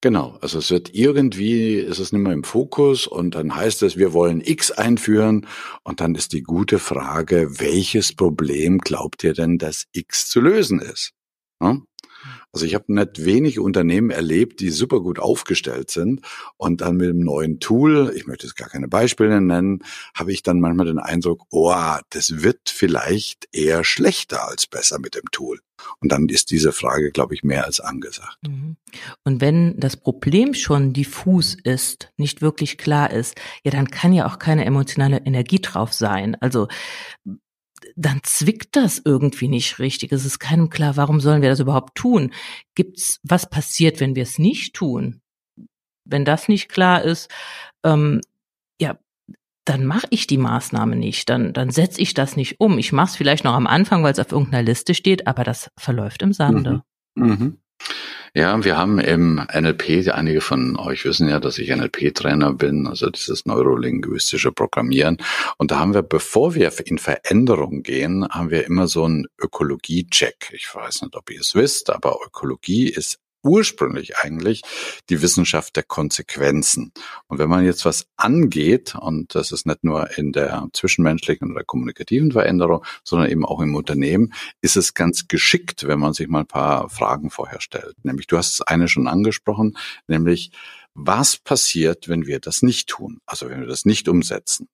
Genau, 0.05 0.37
also 0.41 0.59
es 0.59 0.69
wird 0.73 0.93
irgendwie, 0.95 1.77
ist 1.77 2.01
es 2.01 2.11
nicht 2.13 2.23
mehr 2.23 2.33
im 2.33 2.43
Fokus 2.43 3.07
und 3.07 3.37
dann 3.37 3.55
heißt 3.55 3.85
es, 3.85 3.97
wir 3.97 4.13
wollen 4.13 4.41
X 4.41 4.73
einführen 4.73 5.47
und 5.85 6.01
dann 6.01 6.17
ist 6.17 6.33
die 6.33 6.43
gute 6.43 6.81
Frage, 6.81 7.61
welches 7.61 8.13
Problem 8.13 8.79
glaubt 8.79 9.23
ihr 9.23 9.33
denn, 9.33 9.59
dass 9.59 9.85
X 9.93 10.29
zu 10.29 10.41
lösen 10.41 10.81
ist? 10.81 11.13
Also 12.53 12.67
ich 12.67 12.75
habe 12.75 12.93
nicht 12.93 13.25
wenig 13.25 13.59
Unternehmen 13.59 14.11
erlebt, 14.11 14.61
die 14.61 14.71
super 14.71 15.01
gut 15.01 15.19
aufgestellt 15.19 15.91
sind 15.91 16.21
und 16.57 16.83
dann 16.83 16.97
mit 16.97 17.09
einem 17.09 17.21
neuen 17.21 17.61
Tool, 17.61 18.13
ich 18.15 18.27
möchte 18.27 18.47
jetzt 18.47 18.57
gar 18.57 18.69
keine 18.69 18.89
Beispiele 18.89 19.41
nennen, 19.41 19.83
habe 20.15 20.33
ich 20.33 20.43
dann 20.43 20.61
manchmal 20.61 20.87
den 20.87 20.99
Eindruck, 20.99 21.47
oh, 21.51 21.75
das 22.11 22.43
wird 22.43 22.69
vielleicht 22.69 23.49
eher 23.53 23.85
schlechter 23.85 24.49
als 24.49 24.67
besser 24.67 24.99
mit 24.99 25.15
dem 25.15 25.31
Tool. 25.33 25.61
Und 26.01 26.13
dann 26.13 26.29
ist 26.29 26.51
diese 26.51 26.73
Frage, 26.73 27.11
glaube 27.11 27.35
ich, 27.35 27.43
mehr 27.43 27.65
als 27.65 27.81
angesagt. 27.81 28.39
Mhm. 28.47 28.77
Und 29.25 29.41
wenn 29.41 29.79
das 29.81 29.97
Problem 29.97 30.55
schon 30.55 30.93
diffus 30.93 31.55
ist, 31.55 32.13
nicht 32.17 32.43
wirklich 32.43 32.79
klar 32.79 33.11
ist, 33.11 33.35
ja, 33.65 33.71
dann 33.71 33.91
kann 33.91 34.13
ja 34.13 34.27
auch 34.27 34.39
keine 34.39 34.65
emotionale 34.65 35.19
Energie 35.25 35.61
drauf 35.61 35.93
sein. 35.93 36.37
Also 36.41 36.69
dann 37.97 38.21
zwickt 38.23 38.77
das 38.77 39.01
irgendwie 39.05 39.49
nicht 39.49 39.79
richtig. 39.79 40.13
Es 40.13 40.25
ist 40.25 40.39
keinem 40.39 40.71
klar, 40.71 40.97
warum 40.97 41.21
sollen 41.21 41.43
wir 41.43 41.49
das 41.49 41.61
überhaupt 41.61 41.95
tun? 41.95 42.33
Gibt's, 42.75 43.21
was 43.23 43.49
passiert, 43.49 44.01
wenn 44.01 44.15
wir 44.15 44.23
es 44.23 44.39
nicht 44.39 44.75
tun? 44.75 45.21
Wenn 46.05 46.25
das 46.25 46.49
nicht 46.49 46.69
klar 46.69 47.03
ist, 47.03 47.31
ähm, 47.85 48.21
ja, 48.81 48.99
dann 49.65 49.87
mache 49.87 50.07
ich 50.11 50.27
die 50.27 50.39
Maßnahme 50.39 50.97
nicht, 50.97 51.29
dann, 51.29 51.53
dann 51.53 51.71
setze 51.71 52.01
ich 52.01 52.15
das 52.15 52.37
nicht 52.37 52.61
um. 52.61 52.79
Ich 52.79 52.93
mache 52.93 53.11
es 53.11 53.17
vielleicht 53.17 53.45
noch 53.45 53.55
am 53.55 53.67
Anfang, 53.67 54.03
weil 54.03 54.13
es 54.13 54.19
auf 54.19 54.33
irgendeiner 54.33 54.65
Liste 54.65 54.95
steht, 54.95 55.27
aber 55.27 55.45
das 55.45 55.71
verläuft 55.79 56.23
im 56.23 56.33
Sande. 56.33 56.83
Mhm. 57.15 57.27
Mhm. 57.27 57.59
Ja, 58.35 58.65
wir 58.65 58.79
haben 58.79 58.99
im 58.99 59.47
NLP, 59.53 60.09
einige 60.11 60.41
von 60.41 60.79
euch 60.79 61.05
wissen 61.05 61.29
ja, 61.29 61.39
dass 61.39 61.59
ich 61.59 61.69
NLP-Trainer 61.69 62.55
bin, 62.55 62.87
also 62.87 63.11
dieses 63.11 63.45
neurolinguistische 63.45 64.53
Programmieren. 64.53 65.19
Und 65.59 65.71
da 65.71 65.79
haben 65.79 65.93
wir, 65.93 66.01
bevor 66.01 66.55
wir 66.55 66.73
in 66.87 66.97
Veränderung 66.97 67.83
gehen, 67.83 68.27
haben 68.27 68.51
wir 68.51 68.65
immer 68.65 68.89
so 68.89 69.05
einen 69.05 69.27
Ökologie-Check. 69.39 70.51
Ich 70.55 70.75
weiß 70.75 71.03
nicht, 71.03 71.15
ob 71.15 71.31
ihr 71.31 71.41
es 71.41 71.55
wisst, 71.55 71.91
aber 71.91 72.17
Ökologie 72.27 72.89
ist 72.89 73.19
ursprünglich 73.43 74.17
eigentlich 74.19 74.63
die 75.09 75.23
Wissenschaft 75.23 75.77
der 75.77 75.83
Konsequenzen. 75.83 76.93
Und 77.27 77.39
wenn 77.39 77.49
man 77.49 77.65
jetzt 77.65 77.85
was 77.85 78.07
angeht, 78.17 78.95
und 78.95 79.35
das 79.35 79.53
ist 79.53 79.67
nicht 79.67 79.85
nur 79.85 80.17
in 80.19 80.33
der 80.33 80.69
zwischenmenschlichen 80.73 81.51
oder 81.51 81.65
kommunikativen 81.65 82.33
Veränderung, 82.33 82.85
sondern 83.05 83.31
eben 83.31 83.45
auch 83.45 83.61
im 83.61 83.75
Unternehmen, 83.75 84.33
ist 84.61 84.77
es 84.77 84.95
ganz 84.95 85.29
geschickt, 85.29 85.87
wenn 85.87 85.99
man 85.99 86.13
sich 86.15 86.29
mal 86.29 86.41
ein 86.41 86.47
paar 86.47 86.89
Fragen 86.89 87.31
vorher 87.31 87.61
stellt. 87.61 87.97
Nämlich, 88.05 88.27
du 88.27 88.37
hast 88.37 88.69
eine 88.69 88.89
schon 88.89 89.09
angesprochen, 89.09 89.77
nämlich, 90.07 90.53
was 90.95 91.39
passiert, 91.39 92.09
wenn 92.09 92.27
wir 92.27 92.39
das 92.39 92.63
nicht 92.63 92.89
tun? 92.89 93.21
Also 93.25 93.49
wenn 93.49 93.61
wir 93.61 93.67
das 93.67 93.87
nicht 93.87 94.09
umsetzen? 94.09 94.69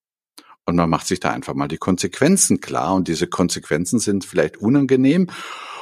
Und 0.69 0.77
man 0.77 0.91
macht 0.91 1.07
sich 1.07 1.19
da 1.19 1.31
einfach 1.31 1.55
mal 1.55 1.69
die 1.69 1.79
Konsequenzen 1.79 2.61
klar. 2.61 2.95
Und 2.95 3.09
diese 3.09 3.27
Konsequenzen 3.27 4.01
sind 4.01 4.27
vielleicht 4.27 4.59
unangenehm 4.59 5.29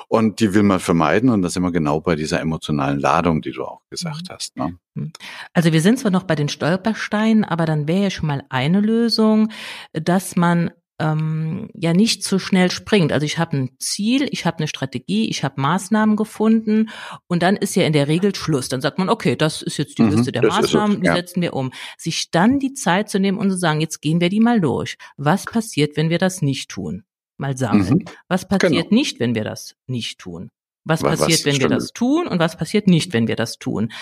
und 0.09 0.41
die 0.41 0.55
will 0.55 0.63
man 0.63 0.81
vermeiden 0.81 1.31
und 1.31 1.43
das 1.43 1.55
sind 1.55 1.63
wir 1.63 1.73
genau 1.73 2.01
bei 2.01 2.17
dieser 2.17 2.41
emotionalen 2.41 3.01
Ladung, 3.01 3.43
die 3.43 3.53
du 3.53 3.65
auch 3.65 3.83
gesagt 3.91 4.29
mhm. 4.29 4.35
hast. 4.35 4.57
Ne? 4.57 4.79
Mhm. 4.95 5.13
Also 5.53 5.73
wir 5.73 5.81
sind 5.81 5.99
zwar 5.99 6.11
noch 6.11 6.25
bei 6.25 6.35
den 6.35 6.49
Stolpersteinen, 6.49 7.45
aber 7.45 7.67
dann 7.67 7.89
wäre 7.89 8.05
ja 8.05 8.11
schon 8.11 8.29
mal 8.29 8.45
eine 8.49 8.81
Lösung, 8.81 9.51
dass 9.93 10.37
man 10.37 10.71
ähm, 10.99 11.69
ja 11.75 11.93
nicht 11.93 12.25
so 12.25 12.39
schnell 12.39 12.71
springt. 12.71 13.13
Also 13.13 13.27
ich 13.27 13.39
habe 13.39 13.57
ein 13.57 13.71
Ziel, 13.79 14.29
ich 14.31 14.47
habe 14.47 14.59
eine 14.59 14.69
Strategie, 14.69 15.29
ich 15.29 15.45
habe 15.45 15.61
Maßnahmen 15.61 16.17
gefunden 16.17 16.89
und 17.27 17.43
dann 17.43 17.57
ist 17.57 17.75
ja 17.77 17.85
in 17.85 17.93
der 17.93 18.09
Regel 18.09 18.35
Schluss. 18.35 18.69
Dann 18.69 18.81
sagt 18.81 18.99
man, 18.99 19.09
okay, 19.09 19.37
das 19.37 19.63
ist 19.63 19.77
jetzt 19.77 19.99
die 19.99 20.03
mhm, 20.03 20.11
Liste 20.11 20.33
der 20.33 20.47
Maßnahmen, 20.47 21.01
die 21.01 21.07
ja. 21.07 21.15
setzen 21.15 21.43
wir 21.43 21.53
um. 21.53 21.73
Sich 21.99 22.31
dann 22.31 22.59
die 22.59 22.73
Zeit 22.73 23.11
zu 23.11 23.19
nehmen 23.19 23.39
und 23.39 23.51
zu 23.51 23.59
sagen, 23.59 23.81
jetzt 23.81 24.01
gehen 24.01 24.21
wir 24.21 24.29
die 24.29 24.41
mal 24.41 24.61
durch. 24.61 24.97
Was 25.17 25.45
passiert, 25.45 25.97
wenn 25.97 26.11
wir 26.11 26.19
das 26.19 26.43
nicht 26.43 26.71
tun? 26.71 27.05
Mal 27.39 27.57
sammeln. 27.57 27.99
Mhm, 27.99 28.05
was 28.29 28.49
passiert 28.49 28.89
genau. 28.89 28.95
nicht, 28.95 29.21
wenn 29.21 29.35
wir 29.35 29.45
das 29.45 29.77
nicht 29.87 30.19
tun? 30.19 30.51
Was 30.85 31.03
passiert, 31.03 31.41
was, 31.41 31.45
wenn 31.45 31.61
wir 31.61 31.69
das 31.69 31.93
tun 31.93 32.29
und 32.29 32.39
was 32.39 32.57
passiert 32.57 32.87
nicht, 32.87 33.13
wenn 33.13 33.27
wir 33.27 33.35
das 33.35 33.59
tun? 33.59 33.93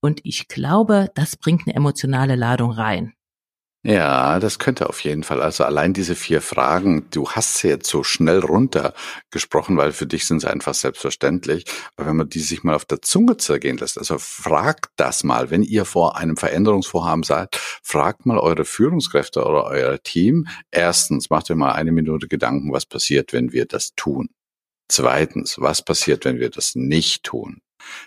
Und 0.00 0.20
ich 0.24 0.48
glaube, 0.48 1.08
das 1.14 1.36
bringt 1.36 1.62
eine 1.66 1.76
emotionale 1.76 2.34
Ladung 2.34 2.72
rein. 2.72 3.14
Ja, 3.86 4.38
das 4.40 4.58
könnte 4.58 4.88
auf 4.88 5.00
jeden 5.00 5.24
Fall. 5.24 5.42
Also 5.42 5.62
allein 5.62 5.92
diese 5.92 6.14
vier 6.14 6.40
Fragen, 6.40 7.06
du 7.10 7.30
hast 7.30 7.58
sie 7.58 7.68
jetzt 7.68 7.86
so 7.86 8.02
schnell 8.02 8.38
runtergesprochen, 8.38 9.76
weil 9.76 9.92
für 9.92 10.06
dich 10.06 10.26
sind 10.26 10.40
sie 10.40 10.50
einfach 10.50 10.72
selbstverständlich. 10.72 11.66
Aber 11.96 12.08
wenn 12.08 12.16
man 12.16 12.30
die 12.30 12.40
sich 12.40 12.64
mal 12.64 12.74
auf 12.76 12.86
der 12.86 13.02
Zunge 13.02 13.36
zergehen 13.36 13.76
lässt, 13.76 13.98
also 13.98 14.16
fragt 14.18 14.86
das 14.96 15.22
mal, 15.22 15.50
wenn 15.50 15.62
ihr 15.62 15.84
vor 15.84 16.16
einem 16.16 16.38
Veränderungsvorhaben 16.38 17.24
seid, 17.24 17.56
fragt 17.82 18.24
mal 18.24 18.38
eure 18.38 18.64
Führungskräfte 18.64 19.44
oder 19.44 19.64
euer 19.64 20.02
Team. 20.02 20.46
Erstens, 20.70 21.28
macht 21.28 21.50
euch 21.50 21.56
mal 21.56 21.72
eine 21.72 21.92
Minute 21.92 22.26
Gedanken, 22.26 22.72
was 22.72 22.86
passiert, 22.86 23.34
wenn 23.34 23.52
wir 23.52 23.66
das 23.66 23.94
tun. 23.96 24.30
Zweitens, 24.88 25.56
was 25.58 25.84
passiert, 25.84 26.24
wenn 26.24 26.38
wir 26.38 26.48
das 26.48 26.74
nicht 26.74 27.22
tun? 27.24 27.60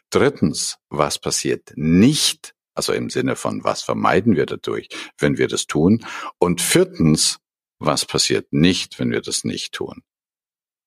Drittens, 0.09 0.77
was 0.89 1.19
passiert 1.19 1.73
nicht, 1.75 2.55
also 2.77 2.93
im 2.93 3.09
Sinne 3.09 3.35
von, 3.35 3.63
was 3.63 3.81
vermeiden 3.81 4.35
wir 4.35 4.45
dadurch, 4.45 4.87
wenn 5.17 5.37
wir 5.37 5.47
das 5.47 5.67
tun? 5.67 6.05
Und 6.39 6.61
viertens, 6.61 7.39
was 7.79 8.05
passiert 8.05 8.51
nicht, 8.51 8.99
wenn 8.99 9.11
wir 9.11 9.21
das 9.21 9.43
nicht 9.43 9.73
tun? 9.73 10.03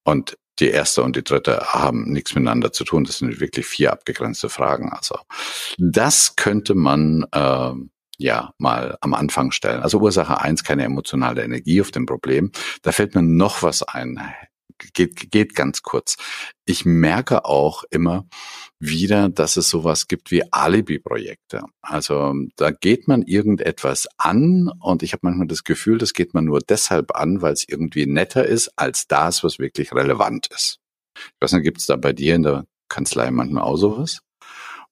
Und 0.05 0.39
die 0.59 0.69
erste 0.69 1.03
und 1.03 1.17
die 1.17 1.25
dritte 1.25 1.61
haben 1.73 2.13
nichts 2.13 2.35
miteinander 2.35 2.73
zu 2.73 2.85
tun. 2.85 3.05
Das 3.05 3.19
sind 3.19 3.41
wirklich 3.41 3.67
vier 3.67 3.93
abgegrenzte 3.93 4.49
Fragen. 4.49 4.91
Also 4.93 5.17
das 5.79 6.37
könnte 6.37 6.75
man 6.75 7.25
äh, 7.33 7.73
ja 8.19 8.53
mal 8.59 8.99
am 9.01 9.15
Anfang 9.15 9.51
stellen. 9.51 9.83
Also 9.83 9.99
Ursache 9.99 10.41
eins 10.41 10.63
keine 10.63 10.85
emotionale 10.85 11.43
Energie 11.43 11.81
auf 11.81 11.91
dem 11.91 12.07
Problem. 12.07 12.53
Da 12.83 12.93
fällt 12.93 13.15
mir 13.15 13.23
noch 13.23 13.63
was 13.63 13.83
ein. 13.83 14.21
Geht, 14.93 15.31
geht 15.31 15.55
ganz 15.55 15.83
kurz. 15.83 16.17
Ich 16.65 16.85
merke 16.85 17.45
auch 17.45 17.85
immer, 17.91 18.27
wieder, 18.79 19.29
dass 19.29 19.57
es 19.57 19.69
sowas 19.69 20.09
gibt 20.09 20.31
wie 20.31 20.43
Alibi-Projekte. 20.53 21.63
Also 21.83 22.35
da 22.57 22.71
geht 22.71 23.09
man 23.09 23.23
irgendetwas 23.23 24.09
an 24.17 24.71
und 24.81 25.03
ich 25.03 25.13
habe 25.13 25.21
manchmal 25.23 25.49
das 25.49 25.65
Gefühl, 25.65 25.99
das 25.99 26.15
geht 26.15 26.35
man 26.35 26.45
nur 26.45 26.61
deshalb 26.61 27.15
an, 27.15 27.43
weil 27.43 27.53
es 27.53 27.69
irgendwie 27.69 28.07
netter 28.07 28.47
ist 28.47 28.71
als 28.77 29.07
das, 29.07 29.45
was 29.45 29.59
wirklich 29.59 29.93
relevant 29.93 30.49
ist. 30.55 30.79
Ich 31.17 31.41
weiß 31.41 31.53
nicht, 31.53 31.65
gibt 31.65 31.79
es 31.79 31.87
da 31.87 31.97
bei 31.97 32.13
dir 32.13 32.35
in 32.35 32.43
der 32.43 32.65
Kanzlei 32.89 33.31
manchmal 33.31 33.65
auch 33.65 33.77
sowas? 33.77 34.21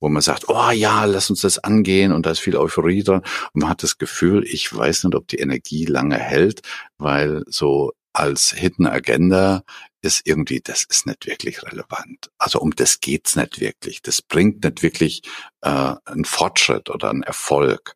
wo 0.00 0.08
man 0.08 0.22
sagt, 0.22 0.48
oh 0.48 0.70
ja, 0.70 1.04
lass 1.04 1.30
uns 1.30 1.40
das 1.40 1.58
angehen 1.58 2.12
und 2.12 2.26
da 2.26 2.30
ist 2.30 2.38
viel 2.38 2.56
Euphorie 2.56 3.02
dran. 3.02 3.22
Und 3.52 3.62
man 3.62 3.70
hat 3.70 3.82
das 3.82 3.98
Gefühl, 3.98 4.44
ich 4.44 4.74
weiß 4.74 5.04
nicht, 5.04 5.14
ob 5.14 5.26
die 5.28 5.38
Energie 5.38 5.86
lange 5.86 6.16
hält, 6.16 6.62
weil 6.98 7.42
so 7.48 7.92
als 8.18 8.52
Hidden 8.52 8.86
Agenda 8.86 9.62
ist 10.02 10.26
irgendwie, 10.26 10.60
das 10.60 10.84
ist 10.84 11.06
nicht 11.06 11.26
wirklich 11.26 11.62
relevant. 11.62 12.30
Also 12.38 12.60
um 12.60 12.74
das 12.74 13.00
geht's 13.00 13.36
nicht 13.36 13.60
wirklich. 13.60 14.02
Das 14.02 14.22
bringt 14.22 14.64
nicht 14.64 14.82
wirklich 14.82 15.22
äh, 15.62 15.94
einen 16.04 16.24
Fortschritt 16.24 16.90
oder 16.90 17.10
einen 17.10 17.22
Erfolg. 17.22 17.94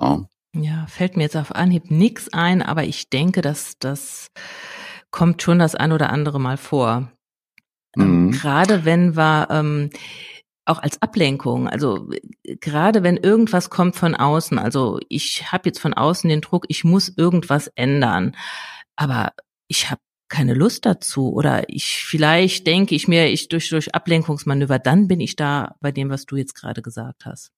Ja. 0.00 0.26
ja, 0.54 0.86
fällt 0.86 1.16
mir 1.16 1.24
jetzt 1.24 1.36
auf 1.36 1.54
Anhieb 1.54 1.90
nichts 1.90 2.32
ein, 2.32 2.62
aber 2.62 2.84
ich 2.84 3.10
denke, 3.10 3.40
dass 3.42 3.78
das 3.78 4.28
kommt 5.10 5.42
schon 5.42 5.58
das 5.58 5.74
ein 5.74 5.92
oder 5.92 6.10
andere 6.10 6.40
Mal 6.40 6.56
vor. 6.56 7.12
Ähm, 7.96 8.26
mhm. 8.26 8.30
Gerade 8.32 8.84
wenn 8.84 9.16
wir 9.16 9.48
ähm, 9.50 9.90
auch 10.64 10.78
als 10.78 11.02
Ablenkung, 11.02 11.68
also 11.68 12.08
gerade 12.44 13.02
wenn 13.02 13.16
irgendwas 13.16 13.68
kommt 13.68 13.96
von 13.96 14.14
außen, 14.14 14.58
also 14.58 14.98
ich 15.08 15.52
habe 15.52 15.68
jetzt 15.68 15.80
von 15.80 15.92
außen 15.92 16.28
den 16.30 16.40
Druck, 16.40 16.64
ich 16.68 16.84
muss 16.84 17.12
irgendwas 17.16 17.68
ändern, 17.74 18.34
aber 18.96 19.32
ich 19.72 19.90
habe 19.90 20.02
keine 20.28 20.52
Lust 20.52 20.84
dazu 20.84 21.32
oder 21.32 21.68
ich 21.68 22.04
vielleicht 22.04 22.66
denke 22.66 22.94
ich 22.94 23.08
mir, 23.08 23.28
ich 23.28 23.48
durch 23.48 23.70
durch 23.70 23.94
Ablenkungsmanöver, 23.94 24.78
dann 24.78 25.08
bin 25.08 25.20
ich 25.20 25.34
da 25.34 25.76
bei 25.80 25.92
dem, 25.92 26.10
was 26.10 26.26
du 26.26 26.36
jetzt 26.36 26.54
gerade 26.54 26.82
gesagt 26.82 27.24
hast. 27.24 27.52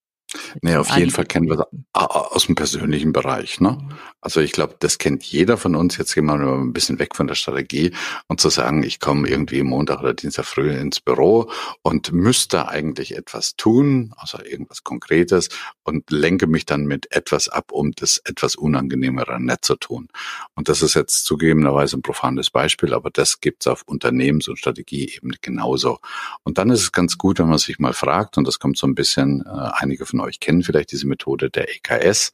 Nee, 0.63 0.77
auf 0.77 0.91
jeden 0.97 1.11
Fall 1.11 1.27
kennen 1.27 1.49
wir 1.49 1.57
das 1.57 1.67
aus 1.93 2.47
dem 2.47 2.55
persönlichen 2.55 3.13
Bereich. 3.13 3.61
Ne? 3.61 3.79
Also 4.21 4.41
ich 4.41 4.53
glaube, 4.53 4.77
das 4.79 4.99
kennt 4.99 5.23
jeder 5.25 5.57
von 5.57 5.75
uns. 5.75 5.97
Jetzt 5.97 6.15
gehen 6.15 6.27
wir 6.27 6.37
mal 6.37 6.61
ein 6.61 6.73
bisschen 6.73 6.99
weg 6.99 7.15
von 7.15 7.27
der 7.27 7.35
Strategie 7.35 7.93
und 8.27 8.41
zu 8.41 8.49
sagen, 8.49 8.83
ich 8.83 9.01
komme 9.01 9.29
irgendwie 9.29 9.63
Montag 9.63 10.01
oder 10.01 10.15
Dienstag 10.15 10.47
früh 10.47 10.71
ins 10.71 11.01
Büro 11.01 11.51
und 11.83 12.13
müsste 12.13 12.69
eigentlich 12.69 13.17
etwas 13.17 13.57
tun, 13.57 14.13
also 14.17 14.39
irgendwas 14.43 14.83
Konkretes 14.83 15.51
und 15.83 16.11
lenke 16.11 16.47
mich 16.47 16.67
dann 16.67 16.87
mit 16.87 17.13
etwas 17.13 17.49
ab, 17.49 17.71
um 17.71 17.93
das 17.93 18.19
etwas 18.25 18.57
Unangenehmere 18.57 19.41
nicht 19.41 19.65
zu 19.65 19.77
tun. 19.77 20.09
Und 20.55 20.69
das 20.69 20.83
ist 20.83 20.95
jetzt 20.95 21.27
zugegebenerweise 21.27 21.99
ein 21.99 22.03
profanes 22.03 22.51
Beispiel, 22.51 22.95
aber 22.95 23.11
das 23.11 23.41
gibt's 23.41 23.67
auf 23.67 23.83
Unternehmens- 23.87 24.49
und 24.49 24.59
Strategieebene 24.59 25.35
genauso. 25.41 25.99
Und 26.43 26.59
dann 26.59 26.71
ist 26.71 26.81
es 26.81 26.93
ganz 26.93 27.19
gut, 27.19 27.39
wenn 27.39 27.49
man 27.49 27.59
sich 27.59 27.79
mal 27.79 27.93
fragt, 27.93 28.39
und 28.39 28.47
das 28.47 28.59
kommt 28.59 28.79
so 28.79 28.87
ein 28.87 28.95
bisschen, 28.95 29.43
äh, 29.47 29.71
einige 29.75 30.07
von 30.07 30.21
euch 30.25 30.41
kennen 30.41 30.63
vielleicht 30.63 30.93
diese 30.93 31.07
Methode 31.07 31.51
der 31.51 31.69
EKS 31.69 32.33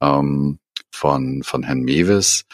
ähm, 0.00 0.58
von, 0.90 1.42
von 1.42 1.62
Herrn 1.62 1.80
Mewes, 1.80 2.44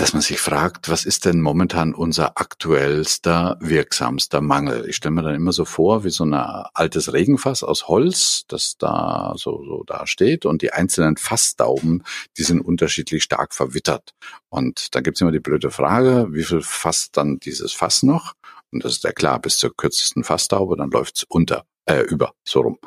dass 0.00 0.14
man 0.14 0.22
sich 0.22 0.40
fragt, 0.40 0.88
was 0.88 1.04
ist 1.04 1.26
denn 1.26 1.42
momentan 1.42 1.92
unser 1.92 2.40
aktuellster, 2.40 3.58
wirksamster 3.60 4.40
Mangel? 4.40 4.88
Ich 4.88 4.96
stelle 4.96 5.14
mir 5.14 5.22
dann 5.22 5.34
immer 5.34 5.52
so 5.52 5.66
vor, 5.66 6.04
wie 6.04 6.10
so 6.10 6.24
ein 6.24 6.32
altes 6.32 7.12
Regenfass 7.12 7.62
aus 7.62 7.86
Holz, 7.86 8.44
das 8.48 8.78
da 8.78 9.34
so, 9.36 9.62
so 9.62 9.84
da 9.86 10.06
steht 10.06 10.46
und 10.46 10.62
die 10.62 10.72
einzelnen 10.72 11.18
Fassdauben, 11.18 12.02
die 12.38 12.44
sind 12.44 12.62
unterschiedlich 12.62 13.22
stark 13.22 13.54
verwittert. 13.54 14.14
Und 14.48 14.94
da 14.94 15.02
gibt's 15.02 15.20
immer 15.20 15.32
die 15.32 15.38
blöde 15.38 15.70
Frage, 15.70 16.28
wie 16.30 16.44
viel 16.44 16.62
fasst 16.62 17.18
dann 17.18 17.38
dieses 17.38 17.74
Fass 17.74 18.02
noch? 18.02 18.32
Und 18.72 18.84
das 18.84 18.92
ist 18.92 19.04
ja 19.04 19.12
klar, 19.12 19.40
bis 19.40 19.58
zur 19.58 19.74
kürzesten 19.76 20.24
Fassdaube, 20.24 20.76
dann 20.76 20.90
läuft's 20.90 21.24
unter, 21.28 21.64
äh, 21.86 22.02
über, 22.02 22.32
so 22.44 22.60
rum. 22.60 22.78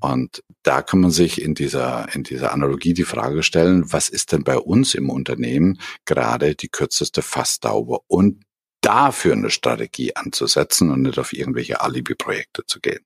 Und 0.00 0.42
da 0.62 0.82
kann 0.82 1.00
man 1.00 1.10
sich 1.10 1.40
in 1.40 1.54
dieser, 1.54 2.12
in 2.14 2.22
dieser 2.22 2.52
Analogie 2.52 2.94
die 2.94 3.04
Frage 3.04 3.42
stellen, 3.42 3.92
was 3.92 4.08
ist 4.08 4.32
denn 4.32 4.44
bei 4.44 4.58
uns 4.58 4.94
im 4.94 5.10
Unternehmen 5.10 5.78
gerade 6.04 6.54
die 6.54 6.68
kürzeste 6.68 7.22
Fassdaube 7.22 8.00
und 8.06 8.42
dafür 8.80 9.34
eine 9.34 9.50
Strategie 9.50 10.16
anzusetzen 10.16 10.90
und 10.90 11.02
nicht 11.02 11.18
auf 11.18 11.32
irgendwelche 11.32 11.80
Alibi-Projekte 11.80 12.64
zu 12.66 12.80
gehen. 12.80 13.04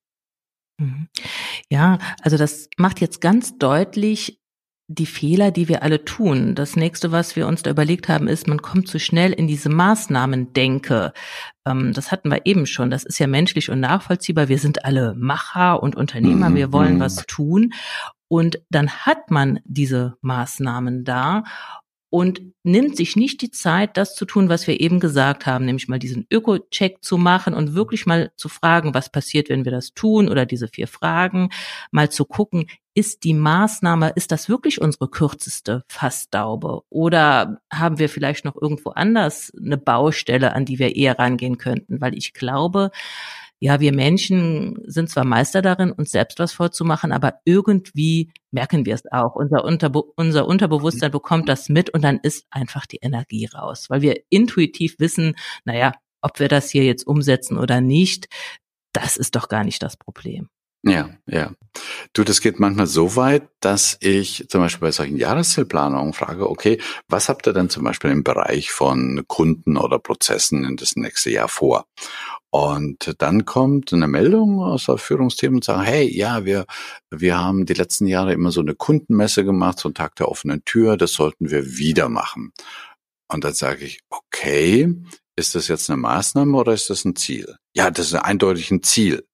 Mhm. 0.78 1.09
Ja, 1.69 1.99
also 2.23 2.37
das 2.37 2.69
macht 2.76 3.00
jetzt 3.00 3.21
ganz 3.21 3.59
deutlich, 3.59 4.40
die 4.87 5.07
Fehler, 5.07 5.50
die 5.50 5.69
wir 5.69 5.83
alle 5.83 6.05
tun. 6.05 6.55
Das 6.55 6.76
nächste, 6.76 7.11
was 7.11 7.37
wir 7.37 7.47
uns 7.47 7.62
da 7.62 7.71
überlegt 7.71 8.09
haben, 8.09 8.29
ist, 8.29 8.47
man 8.47 8.61
kommt 8.61 8.87
zu 8.88 8.99
schnell 9.00 9.33
in 9.33 9.47
diese 9.47 9.71
Maßnahmen-Denke. 9.71 11.12
Ähm, 11.67 11.93
das 11.95 12.12
hatten 12.12 12.31
wir 12.31 12.45
eben 12.45 12.67
schon. 12.67 12.91
Das 12.91 13.05
ist 13.05 13.19
ja 13.19 13.26
menschlich 13.26 13.71
und 13.71 13.81
nachvollziehbar. 13.81 14.49
Wir 14.49 14.59
sind 14.59 14.85
alle 14.85 15.14
Macher 15.14 15.83
und 15.83 15.97
Unternehmer. 15.97 16.50
Mhm. 16.50 16.55
Wir 16.55 16.73
wollen 16.73 16.97
mhm. 16.97 17.00
was 17.00 17.25
tun. 17.26 17.73
Und 18.29 18.61
dann 18.69 18.91
hat 18.91 19.31
man 19.31 19.61
diese 19.64 20.17
Maßnahmen 20.21 21.05
da 21.05 21.45
und 22.14 22.42
nimmt 22.62 22.97
sich 22.97 23.16
nicht 23.16 23.42
die 23.42 23.50
Zeit, 23.50 23.97
das 23.97 24.14
zu 24.14 24.25
tun, 24.25 24.49
was 24.49 24.68
wir 24.68 24.78
eben 24.78 25.00
gesagt 25.00 25.47
haben, 25.47 25.64
nämlich 25.64 25.88
mal 25.88 25.99
diesen 25.99 26.28
Öko-Check 26.30 27.02
zu 27.02 27.18
machen 27.18 27.54
und 27.54 27.75
wirklich 27.75 28.06
mal 28.06 28.30
zu 28.37 28.49
fragen, 28.49 28.94
was 28.94 29.11
passiert, 29.11 29.49
wenn 29.49 29.64
wir 29.64 29.73
das 29.73 29.94
tun 29.94 30.28
oder 30.28 30.47
diese 30.47 30.68
vier 30.68 30.87
Fragen, 30.87 31.50
mal 31.90 32.11
zu 32.11 32.25
gucken, 32.25 32.66
ist 32.94 33.25
die 33.25 33.35
Maßnahme, 33.35 34.12
ist 34.14 34.30
das 34.30 34.49
wirklich 34.49 34.80
unsere 34.80 35.09
kürzeste 35.09 35.83
Fassdaube 35.88 36.83
oder 36.88 37.61
haben 37.73 37.99
wir 37.99 38.09
vielleicht 38.09 38.44
noch 38.44 38.54
irgendwo 38.62 38.90
anders 38.90 39.52
eine 39.61 39.76
Baustelle, 39.76 40.54
an 40.54 40.64
die 40.64 40.78
wir 40.78 40.94
eher 40.94 41.18
rangehen 41.18 41.59
könnten, 41.59 42.00
weil 42.00 42.16
ich 42.16 42.33
glaube, 42.33 42.92
ja, 43.64 43.80
wir 43.80 43.94
Menschen 43.94 44.78
sind 44.85 45.09
zwar 45.09 45.25
Meister 45.25 45.62
darin, 45.62 45.90
uns 45.90 46.11
selbst 46.11 46.38
was 46.38 46.52
vorzumachen, 46.52 47.12
aber 47.12 47.40
irgendwie 47.47 48.30
merken 48.50 48.85
wir 48.85 48.94
es 48.94 49.11
auch. 49.11 49.37
Unser, 49.37 49.64
Unterbe 49.64 50.02
unser 50.16 50.47
Unterbewusstsein 50.47 51.11
bekommt 51.11 51.49
das 51.49 51.71
mit 51.71 51.88
und 51.88 52.04
dann 52.04 52.21
ist 52.23 52.44
einfach 52.50 52.85
die 52.85 52.99
Energie 52.99 53.47
raus, 53.47 53.87
weil 53.88 54.02
wir 54.02 54.21
intuitiv 54.28 54.97
wissen, 54.99 55.35
naja, 55.64 55.94
ob 56.21 56.40
wir 56.40 56.49
das 56.49 56.68
hier 56.68 56.85
jetzt 56.85 57.06
umsetzen 57.06 57.56
oder 57.56 57.80
nicht, 57.80 58.28
das 58.92 59.16
ist 59.16 59.35
doch 59.35 59.49
gar 59.49 59.64
nicht 59.64 59.83
das 59.83 59.97
Problem. 59.97 60.50
Ja, 60.87 61.09
ja. 61.26 61.52
Du, 62.12 62.23
das 62.23 62.42
geht 62.42 62.61
manchmal 62.61 62.87
so 62.87 63.16
weit, 63.16 63.49
dass 63.61 63.97
ich 64.00 64.44
zum 64.50 64.61
Beispiel 64.61 64.88
bei 64.88 64.92
solchen 64.92 65.16
Jahreszielplanungen 65.16 66.12
frage, 66.12 66.50
okay, 66.50 66.78
was 67.09 67.30
habt 67.30 67.47
ihr 67.47 67.54
denn 67.54 67.71
zum 67.71 67.85
Beispiel 67.85 68.11
im 68.11 68.25
Bereich 68.25 68.71
von 68.71 69.25
Kunden 69.26 69.78
oder 69.78 69.99
Prozessen 69.99 70.64
in 70.64 70.76
das 70.76 70.97
nächste 70.97 71.30
Jahr 71.30 71.49
vor? 71.49 71.87
Und 72.54 73.16
dann 73.18 73.46
kommt 73.46 73.92
eine 73.92 74.06
Meldung 74.06 74.61
aus 74.61 74.87
der 74.87 74.96
Führungsteam 74.96 75.54
und 75.54 75.64
sagt, 75.64 75.88
hey, 75.88 76.08
ja, 76.16 76.44
wir, 76.44 76.66
wir 77.11 77.37
haben 77.37 77.66
die 77.66 77.75
letzten 77.75 78.06
Jahre 78.06 78.32
immer 78.32 78.52
so 78.52 78.61
eine 78.61 78.76
Kundenmesse 78.76 79.44
gemacht, 79.44 79.80
so 79.80 79.88
einen 79.88 79.96
Tag 79.96 80.14
der 80.14 80.28
offenen 80.28 80.64
Tür, 80.64 80.96
das 80.96 81.14
sollten 81.14 81.50
wir 81.50 81.78
wieder 81.78 82.08
machen. 82.08 82.52
Und 83.26 83.42
dann 83.42 83.54
sage 83.54 83.84
ich, 83.84 84.02
okay, 84.08 84.94
ist 85.34 85.56
das 85.56 85.66
jetzt 85.66 85.90
eine 85.90 85.96
Maßnahme 85.96 86.56
oder 86.56 86.73
ist 86.73 86.90
das 86.90 87.04
ein 87.04 87.16
Ziel? 87.16 87.56
Ja, 87.75 87.90
das 87.90 88.06
ist 88.06 88.14
eindeutig 88.14 88.70
ein 88.70 88.84
Ziel. 88.84 89.26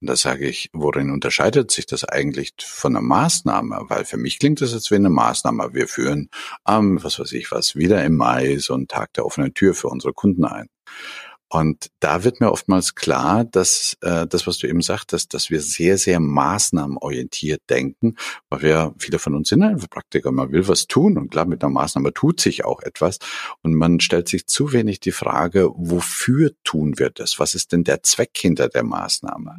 Und 0.00 0.08
da 0.08 0.16
sage 0.16 0.48
ich, 0.48 0.70
worin 0.72 1.10
unterscheidet 1.10 1.70
sich 1.70 1.84
das 1.84 2.04
eigentlich 2.04 2.54
von 2.64 2.96
einer 2.96 3.04
Maßnahme? 3.04 3.84
Weil 3.88 4.06
für 4.06 4.16
mich 4.16 4.38
klingt 4.38 4.62
das 4.62 4.72
jetzt 4.72 4.90
wie 4.90 4.94
eine 4.94 5.10
Maßnahme. 5.10 5.74
Wir 5.74 5.86
führen 5.86 6.30
am, 6.64 7.04
was 7.04 7.18
weiß 7.18 7.32
ich 7.32 7.52
was, 7.52 7.76
wieder 7.76 8.02
im 8.02 8.16
Mai 8.16 8.56
so 8.56 8.72
einen 8.72 8.88
Tag 8.88 9.12
der 9.12 9.26
offenen 9.26 9.52
Tür 9.52 9.74
für 9.74 9.88
unsere 9.88 10.14
Kunden 10.14 10.46
ein. 10.46 10.68
Und 11.54 11.92
da 12.00 12.24
wird 12.24 12.40
mir 12.40 12.50
oftmals 12.50 12.96
klar, 12.96 13.44
dass 13.44 13.96
äh, 14.00 14.26
das, 14.26 14.48
was 14.48 14.58
du 14.58 14.66
eben 14.66 14.82
sagtest, 14.82 15.34
dass 15.34 15.50
wir 15.50 15.60
sehr, 15.60 15.98
sehr 15.98 16.18
maßnahmenorientiert 16.18 17.62
denken, 17.70 18.16
weil 18.50 18.62
wir, 18.62 18.94
viele 18.98 19.20
von 19.20 19.36
uns 19.36 19.50
sind 19.50 19.62
einfach 19.62 19.88
Praktiker, 19.88 20.32
man 20.32 20.50
will 20.50 20.66
was 20.66 20.88
tun 20.88 21.16
und 21.16 21.30
klar, 21.30 21.44
mit 21.44 21.62
einer 21.62 21.72
Maßnahme 21.72 22.12
tut 22.12 22.40
sich 22.40 22.64
auch 22.64 22.82
etwas 22.82 23.20
und 23.62 23.72
man 23.76 24.00
stellt 24.00 24.28
sich 24.28 24.48
zu 24.48 24.72
wenig 24.72 24.98
die 24.98 25.12
Frage, 25.12 25.70
wofür 25.76 26.50
tun 26.64 26.98
wir 26.98 27.10
das? 27.10 27.38
Was 27.38 27.54
ist 27.54 27.70
denn 27.70 27.84
der 27.84 28.02
Zweck 28.02 28.32
hinter 28.36 28.68
der 28.68 28.82
Maßnahme? 28.82 29.58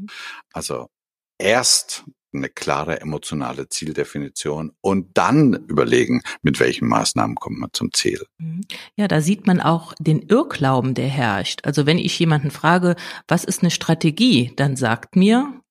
Also 0.51 0.89
erst 1.37 2.03
eine 2.38 2.50
klare 2.50 3.01
emotionale 3.01 3.70
Zieldefinition 3.70 4.72
und 4.82 5.18
dann 5.18 5.54
überlegen, 5.68 6.22
mit 6.42 6.60
welchen 6.60 6.88
Maßnahmen 6.88 7.36
kommt 7.36 7.60
man 7.60 7.70
zum 7.74 7.94
Ziel. 7.94 8.25
Mhm. 8.38 8.62
Ja, 8.96 9.08
da 9.08 9.22
sieht 9.22 9.48
man 9.48 9.62
auch 9.62 9.94
den 10.00 10.22
Irrglauben, 10.22 10.94
der 10.94 11.08
herrscht. 11.08 11.62
Also 11.63 11.86
wenn 11.86 11.98
ich 11.98 12.18
jemanden 12.20 12.51
frage, 12.51 12.96
was 13.27 13.44
ist 13.44 13.62
eine 13.62 13.72
Strategie, 13.72 14.54
dann 14.56 14.75
sagt 14.75 15.15
mir 15.15 15.62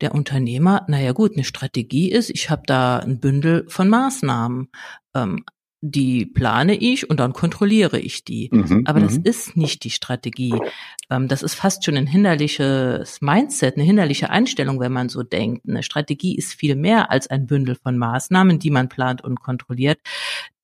der 0.00 0.14
Unternehmer, 0.14 0.84
naja 0.88 1.12
gut, 1.12 1.34
eine 1.34 1.44
Strategie 1.44 2.10
ist, 2.10 2.30
ich 2.30 2.50
habe 2.50 2.62
da 2.66 2.98
ein 2.98 3.20
Bündel 3.20 3.64
von 3.68 3.88
Maßnahmen. 3.88 4.68
Ähm, 5.14 5.44
die 5.86 6.24
plane 6.24 6.76
ich 6.76 7.10
und 7.10 7.20
dann 7.20 7.34
kontrolliere 7.34 7.98
ich 7.98 8.24
die. 8.24 8.48
Mhm, 8.50 8.84
Aber 8.86 9.00
das 9.00 9.18
mhm. 9.18 9.24
ist 9.24 9.54
nicht 9.54 9.84
die 9.84 9.90
Strategie. 9.90 10.58
Ähm, 11.10 11.28
das 11.28 11.42
ist 11.42 11.54
fast 11.54 11.84
schon 11.84 11.98
ein 11.98 12.06
hinderliches 12.06 13.20
Mindset, 13.20 13.74
eine 13.74 13.84
hinderliche 13.84 14.30
Einstellung, 14.30 14.80
wenn 14.80 14.92
man 14.92 15.10
so 15.10 15.22
denkt. 15.22 15.68
Eine 15.68 15.82
Strategie 15.82 16.36
ist 16.36 16.54
viel 16.54 16.74
mehr 16.74 17.10
als 17.10 17.26
ein 17.26 17.46
Bündel 17.46 17.74
von 17.74 17.98
Maßnahmen, 17.98 18.58
die 18.58 18.70
man 18.70 18.88
plant 18.88 19.22
und 19.22 19.40
kontrolliert. 19.40 19.98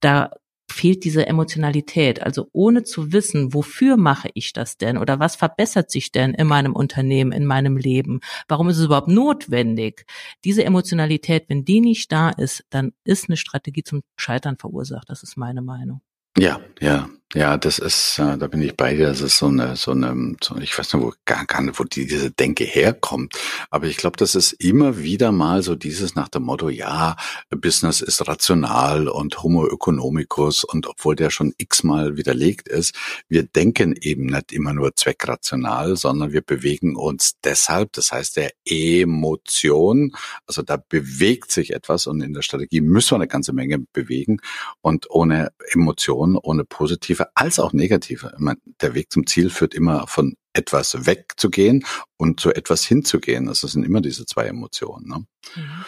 Da 0.00 0.30
fehlt 0.72 1.04
diese 1.04 1.26
Emotionalität. 1.26 2.22
Also 2.22 2.48
ohne 2.52 2.84
zu 2.84 3.12
wissen, 3.12 3.54
wofür 3.54 3.96
mache 3.96 4.30
ich 4.34 4.52
das 4.52 4.78
denn 4.78 4.98
oder 4.98 5.20
was 5.20 5.36
verbessert 5.36 5.90
sich 5.90 6.12
denn 6.12 6.34
in 6.34 6.46
meinem 6.46 6.74
Unternehmen, 6.74 7.32
in 7.32 7.46
meinem 7.46 7.76
Leben? 7.76 8.20
Warum 8.48 8.68
ist 8.68 8.78
es 8.78 8.84
überhaupt 8.84 9.08
notwendig? 9.08 10.06
Diese 10.44 10.64
Emotionalität, 10.64 11.44
wenn 11.48 11.64
die 11.64 11.80
nicht 11.80 12.10
da 12.12 12.30
ist, 12.30 12.64
dann 12.70 12.92
ist 13.04 13.28
eine 13.28 13.36
Strategie 13.36 13.82
zum 13.82 14.02
Scheitern 14.16 14.56
verursacht. 14.56 15.08
Das 15.08 15.22
ist 15.22 15.36
meine 15.36 15.62
Meinung. 15.62 16.00
Ja, 16.38 16.60
ja, 16.80 17.08
ja, 17.32 17.56
das 17.56 17.78
ist, 17.78 18.18
äh, 18.18 18.36
da 18.36 18.48
bin 18.48 18.60
ich 18.60 18.76
bei 18.76 18.94
dir. 18.96 19.06
Das 19.06 19.20
ist 19.20 19.38
so 19.38 19.46
eine, 19.46 19.76
so 19.76 19.92
eine, 19.92 20.34
so, 20.42 20.56
ich 20.56 20.76
weiß 20.76 20.94
nicht, 20.94 21.02
wo 21.02 21.12
gar, 21.24 21.46
gar 21.46 21.62
nicht, 21.62 21.78
wo 21.78 21.84
die, 21.84 22.06
diese 22.06 22.32
Denke 22.32 22.64
herkommt. 22.64 23.34
Aber 23.70 23.86
ich 23.86 23.98
glaube, 23.98 24.16
das 24.16 24.34
ist 24.34 24.52
immer 24.54 24.98
wieder 24.98 25.30
mal 25.30 25.62
so 25.62 25.76
dieses 25.76 26.16
nach 26.16 26.28
dem 26.28 26.42
Motto, 26.42 26.68
ja, 26.68 27.14
Business 27.50 28.00
ist 28.00 28.26
rational 28.26 29.06
und 29.06 29.42
Homo 29.44 29.68
economicus 29.68 30.64
und 30.64 30.88
obwohl 30.88 31.14
der 31.14 31.30
schon 31.30 31.54
x-mal 31.56 32.16
widerlegt 32.16 32.68
ist, 32.68 32.96
wir 33.28 33.44
denken 33.44 33.94
eben 34.00 34.26
nicht 34.26 34.52
immer 34.52 34.72
nur 34.72 34.96
zweckrational, 34.96 35.96
sondern 35.96 36.32
wir 36.32 36.42
bewegen 36.42 36.96
uns 36.96 37.36
deshalb, 37.44 37.92
das 37.92 38.10
heißt 38.10 38.36
der 38.38 38.50
Emotion, 38.64 40.12
also 40.46 40.62
da 40.62 40.76
bewegt 40.76 41.52
sich 41.52 41.72
etwas 41.74 42.08
und 42.08 42.22
in 42.22 42.32
der 42.34 42.42
Strategie 42.42 42.80
müssen 42.80 43.12
wir 43.12 43.16
eine 43.16 43.28
ganze 43.28 43.52
Menge 43.52 43.78
bewegen 43.92 44.40
und 44.80 45.08
ohne 45.10 45.52
Emotion, 45.72 46.36
ohne 46.36 46.64
positive 46.64 47.19
positive 47.20 47.30
als 47.34 47.58
auch 47.58 47.72
negative. 47.72 48.32
Meine, 48.38 48.58
der 48.80 48.94
Weg 48.94 49.12
zum 49.12 49.26
Ziel 49.26 49.50
führt 49.50 49.74
immer 49.74 50.06
von 50.06 50.34
etwas 50.52 51.06
wegzugehen 51.06 51.84
und 52.16 52.40
zu 52.40 52.50
etwas 52.50 52.84
hinzugehen. 52.84 53.46
Das 53.46 53.60
sind 53.60 53.84
immer 53.84 54.00
diese 54.00 54.26
zwei 54.26 54.46
Emotionen. 54.46 55.08
Ne? 55.08 55.24
Mhm. 55.56 55.84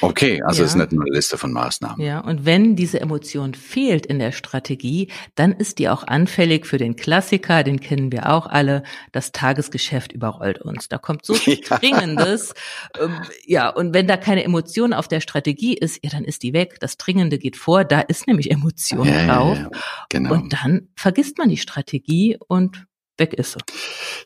Okay, 0.00 0.42
also 0.42 0.62
ja. 0.62 0.66
es 0.66 0.72
ist 0.72 0.76
nicht 0.76 0.92
nur 0.92 1.04
eine 1.04 1.14
Liste 1.14 1.38
von 1.38 1.52
Maßnahmen. 1.52 2.04
Ja, 2.04 2.20
und 2.20 2.44
wenn 2.44 2.76
diese 2.76 3.00
Emotion 3.00 3.54
fehlt 3.54 4.06
in 4.06 4.18
der 4.18 4.32
Strategie, 4.32 5.08
dann 5.34 5.52
ist 5.52 5.78
die 5.78 5.88
auch 5.88 6.04
anfällig 6.04 6.66
für 6.66 6.78
den 6.78 6.96
Klassiker, 6.96 7.62
den 7.62 7.80
kennen 7.80 8.12
wir 8.12 8.30
auch 8.30 8.46
alle, 8.46 8.82
das 9.12 9.32
Tagesgeschäft 9.32 10.12
überrollt 10.12 10.60
uns. 10.60 10.88
Da 10.88 10.98
kommt 10.98 11.24
so 11.24 11.34
viel 11.34 11.60
ja. 11.62 11.78
Dringendes. 11.78 12.54
Ähm, 13.00 13.20
ja, 13.46 13.68
und 13.70 13.94
wenn 13.94 14.06
da 14.06 14.16
keine 14.16 14.44
Emotion 14.44 14.92
auf 14.92 15.08
der 15.08 15.20
Strategie 15.20 15.74
ist, 15.74 16.02
ja, 16.04 16.10
dann 16.10 16.24
ist 16.24 16.42
die 16.42 16.52
weg. 16.52 16.76
Das 16.80 16.96
Dringende 16.96 17.38
geht 17.38 17.56
vor, 17.56 17.84
da 17.84 18.00
ist 18.00 18.26
nämlich 18.26 18.50
Emotion 18.50 19.06
ja, 19.06 19.26
drauf. 19.26 19.58
Genau. 20.08 20.32
Und 20.32 20.52
dann 20.52 20.88
vergisst 20.96 21.38
man 21.38 21.48
die 21.48 21.56
Strategie 21.56 22.38
und 22.48 22.86
weg 23.18 23.34
ist 23.34 23.52
sie. 23.52 23.58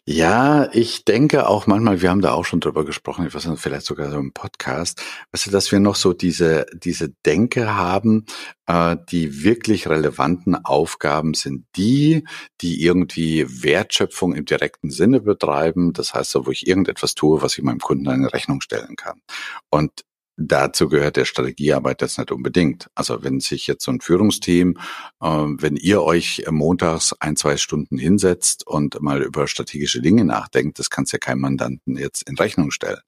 Ja, 0.07 0.69
ich 0.73 1.05
denke 1.05 1.47
auch 1.47 1.67
manchmal, 1.67 2.01
wir 2.03 2.11
haben 2.11 2.23
da 2.23 2.33
auch 2.33 2.45
schon 2.45 2.61
drüber 2.61 2.85
gesprochen, 2.85 3.27
ich 3.27 3.35
weiß 3.35 3.47
nicht, 3.47 3.61
vielleicht 3.61 3.87
sogar 3.87 4.11
so 4.11 4.19
im 4.19 4.33
Podcast, 4.33 5.01
weißt 5.31 5.47
du, 5.47 5.51
dass 5.51 5.71
wir 5.71 5.79
noch 5.79 5.95
so 5.95 6.13
diese, 6.13 6.67
diese 6.75 7.11
Denke 7.25 7.75
haben, 7.77 8.25
äh, 8.67 8.97
die 9.11 9.45
wirklich 9.45 9.89
relevanten 9.89 10.57
Aufgaben 10.65 11.35
sind 11.35 11.67
die, 11.77 12.25
die 12.61 12.83
irgendwie 12.83 13.47
Wertschöpfung 13.63 14.35
im 14.35 14.47
direkten 14.47 14.91
Sinne 14.91 15.21
betreiben. 15.21 15.93
Das 15.93 16.15
heißt, 16.15 16.31
so, 16.31 16.47
wo 16.47 16.51
ich 16.51 16.67
irgendetwas 16.67 17.15
tue, 17.15 17.43
was 17.43 17.57
ich 17.57 17.63
meinem 17.63 17.81
Kunden 17.81 18.09
eine 18.09 18.33
Rechnung 18.33 18.63
stellen 18.63 18.97
kann. 18.97 19.21
Und 19.71 20.05
Dazu 20.43 20.89
gehört 20.89 21.17
der 21.17 21.27
Strategiearbeit 21.27 22.01
jetzt 22.01 22.19
nicht 22.19 22.33
unbedingt. 22.33 22.89
Also 22.95 23.23
wenn 23.23 23.41
sich 23.41 23.67
jetzt 23.67 23.85
so 23.85 23.93
ein 23.93 24.01
Führungsteam, 24.01 24.79
äh, 25.21 25.27
wenn 25.27 25.77
ihr 25.77 26.03
euch 26.03 26.47
montags 26.51 27.15
ein, 27.21 27.37
zwei 27.37 27.59
Stunden 27.59 27.99
hinsetzt 27.99 28.67
und 28.67 29.03
mal 29.03 29.23
über 29.23 29.47
strategische 29.47 30.01
Dinge 30.01 30.25
nachdenkt, 30.25 30.79
das 30.79 30.89
kannst 30.89 31.13
ja 31.13 31.19
keinem 31.19 31.43
Mandanten 31.43 31.99
jetzt 31.99 32.23
in 32.27 32.37
Rechnung 32.37 32.71
stellen. 32.71 33.01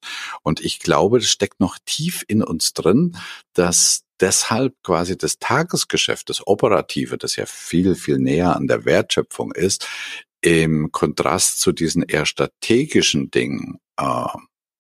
Und 0.42 0.60
ich 0.60 0.80
glaube, 0.80 1.20
das 1.20 1.28
steckt 1.28 1.58
noch 1.58 1.78
tief 1.86 2.22
in 2.28 2.42
uns 2.42 2.74
drin, 2.74 3.16
dass 3.54 4.02
deshalb 4.20 4.74
quasi 4.82 5.16
das 5.16 5.38
Tagesgeschäft, 5.38 6.28
das 6.28 6.46
Operative, 6.46 7.16
das 7.16 7.36
ja 7.36 7.46
viel, 7.46 7.94
viel 7.94 8.18
näher 8.18 8.54
an 8.56 8.66
der 8.66 8.84
Wertschöpfung 8.84 9.52
ist, 9.52 9.88
im 10.42 10.92
Kontrast 10.92 11.60
zu 11.60 11.72
diesen 11.72 12.02
eher 12.02 12.26
strategischen 12.26 13.30
Dingen 13.30 13.78
äh, 13.96 14.26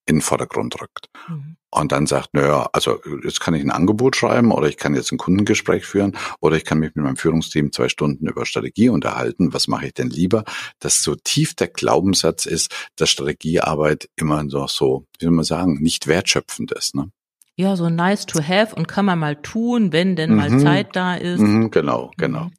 in 0.06 0.16
den 0.16 0.22
Vordergrund 0.22 0.80
rückt. 0.80 1.08
Mhm. 1.28 1.56
Und 1.70 1.92
dann 1.92 2.06
sagt, 2.06 2.34
naja, 2.34 2.68
also 2.74 3.00
jetzt 3.24 3.40
kann 3.40 3.54
ich 3.54 3.62
ein 3.62 3.70
Angebot 3.70 4.14
schreiben 4.14 4.52
oder 4.52 4.68
ich 4.68 4.76
kann 4.76 4.94
jetzt 4.94 5.10
ein 5.10 5.16
Kundengespräch 5.16 5.86
führen 5.86 6.16
oder 6.40 6.56
ich 6.56 6.64
kann 6.64 6.78
mich 6.78 6.94
mit 6.94 7.02
meinem 7.02 7.16
Führungsteam 7.16 7.72
zwei 7.72 7.88
Stunden 7.88 8.26
über 8.26 8.44
Strategie 8.44 8.90
unterhalten. 8.90 9.54
Was 9.54 9.68
mache 9.68 9.86
ich 9.86 9.94
denn 9.94 10.10
lieber? 10.10 10.44
Dass 10.80 11.02
so 11.02 11.14
tief 11.14 11.54
der 11.54 11.68
Glaubenssatz 11.68 12.44
ist, 12.44 12.74
dass 12.96 13.08
Strategiearbeit 13.08 14.10
immer 14.16 14.42
noch 14.42 14.68
so, 14.68 15.06
wie 15.18 15.24
soll 15.24 15.32
man 15.32 15.46
sagen, 15.46 15.78
nicht 15.80 16.08
wertschöpfend 16.08 16.72
ist. 16.72 16.94
Ne? 16.94 17.10
Ja, 17.56 17.76
so 17.76 17.88
nice 17.88 18.26
to 18.26 18.42
have 18.42 18.74
und 18.74 18.86
kann 18.86 19.06
man 19.06 19.18
mal 19.18 19.36
tun, 19.36 19.92
wenn 19.92 20.14
denn 20.14 20.34
mal 20.34 20.50
mhm. 20.50 20.60
Zeit 20.60 20.94
da 20.94 21.14
ist. 21.14 21.40
Mhm, 21.40 21.70
genau, 21.70 22.10
genau. 22.18 22.44
Mhm. 22.44 22.52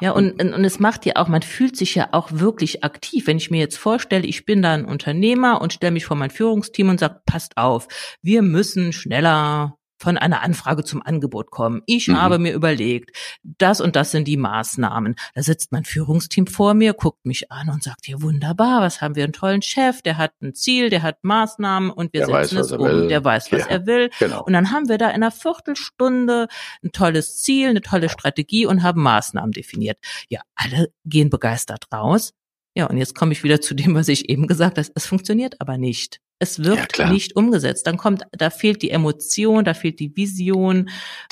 Ja, 0.00 0.12
und, 0.12 0.40
und, 0.40 0.54
und 0.54 0.64
es 0.64 0.80
macht 0.80 1.04
ja 1.04 1.16
auch, 1.16 1.28
man 1.28 1.42
fühlt 1.42 1.76
sich 1.76 1.94
ja 1.94 2.08
auch 2.12 2.28
wirklich 2.32 2.82
aktiv. 2.84 3.26
Wenn 3.26 3.36
ich 3.36 3.50
mir 3.50 3.58
jetzt 3.58 3.76
vorstelle, 3.76 4.26
ich 4.26 4.46
bin 4.46 4.62
da 4.62 4.72
ein 4.72 4.86
Unternehmer 4.86 5.60
und 5.60 5.72
stelle 5.72 5.92
mich 5.92 6.06
vor 6.06 6.16
mein 6.16 6.30
Führungsteam 6.30 6.88
und 6.88 7.00
sage, 7.00 7.20
passt 7.26 7.56
auf, 7.56 7.86
wir 8.22 8.42
müssen 8.42 8.92
schneller 8.92 9.76
von 10.00 10.16
einer 10.16 10.42
Anfrage 10.42 10.82
zum 10.82 11.02
Angebot 11.02 11.50
kommen. 11.50 11.82
Ich 11.86 12.08
mhm. 12.08 12.20
habe 12.20 12.38
mir 12.38 12.52
überlegt, 12.54 13.16
das 13.42 13.80
und 13.80 13.96
das 13.96 14.10
sind 14.10 14.26
die 14.26 14.38
Maßnahmen. 14.38 15.14
Da 15.34 15.42
sitzt 15.42 15.72
mein 15.72 15.84
Führungsteam 15.84 16.46
vor 16.46 16.74
mir, 16.74 16.94
guckt 16.94 17.26
mich 17.26 17.52
an 17.52 17.68
und 17.68 17.82
sagt, 17.82 18.08
ja 18.08 18.20
wunderbar, 18.22 18.80
was 18.80 19.02
haben 19.02 19.14
wir 19.14 19.24
einen 19.24 19.34
tollen 19.34 19.62
Chef, 19.62 20.00
der 20.02 20.16
hat 20.16 20.32
ein 20.40 20.54
Ziel, 20.54 20.88
der 20.88 21.02
hat 21.02 21.18
Maßnahmen 21.22 21.90
und 21.90 22.12
wir 22.14 22.26
der 22.26 22.44
setzen 22.44 22.58
weiß, 22.58 22.66
es 22.66 22.72
um, 22.72 22.84
will. 22.84 23.08
der 23.08 23.24
weiß, 23.24 23.52
was 23.52 23.60
ja, 23.60 23.66
er 23.66 23.86
will. 23.86 24.10
Genau. 24.18 24.42
Und 24.44 24.54
dann 24.54 24.70
haben 24.70 24.88
wir 24.88 24.96
da 24.96 25.08
in 25.08 25.16
einer 25.16 25.30
Viertelstunde 25.30 26.48
ein 26.82 26.92
tolles 26.92 27.42
Ziel, 27.42 27.68
eine 27.68 27.82
tolle 27.82 28.08
Strategie 28.08 28.64
und 28.64 28.82
haben 28.82 29.02
Maßnahmen 29.02 29.52
definiert. 29.52 29.98
Ja, 30.28 30.40
alle 30.54 30.92
gehen 31.04 31.28
begeistert 31.28 31.84
raus. 31.92 32.32
Ja, 32.74 32.86
und 32.86 32.96
jetzt 32.96 33.14
komme 33.14 33.32
ich 33.32 33.42
wieder 33.42 33.60
zu 33.60 33.74
dem, 33.74 33.94
was 33.94 34.08
ich 34.08 34.28
eben 34.30 34.46
gesagt 34.46 34.78
habe. 34.78 34.88
Es 34.94 35.06
funktioniert 35.06 35.60
aber 35.60 35.76
nicht. 35.76 36.20
Es 36.42 36.64
wird 36.64 36.96
ja, 36.96 37.10
nicht 37.10 37.36
umgesetzt. 37.36 37.86
Dann 37.86 37.98
kommt, 37.98 38.22
da 38.32 38.48
fehlt 38.48 38.80
die 38.82 38.90
Emotion, 38.90 39.64
da 39.64 39.74
fehlt 39.74 40.00
die 40.00 40.16
Vision. 40.16 40.88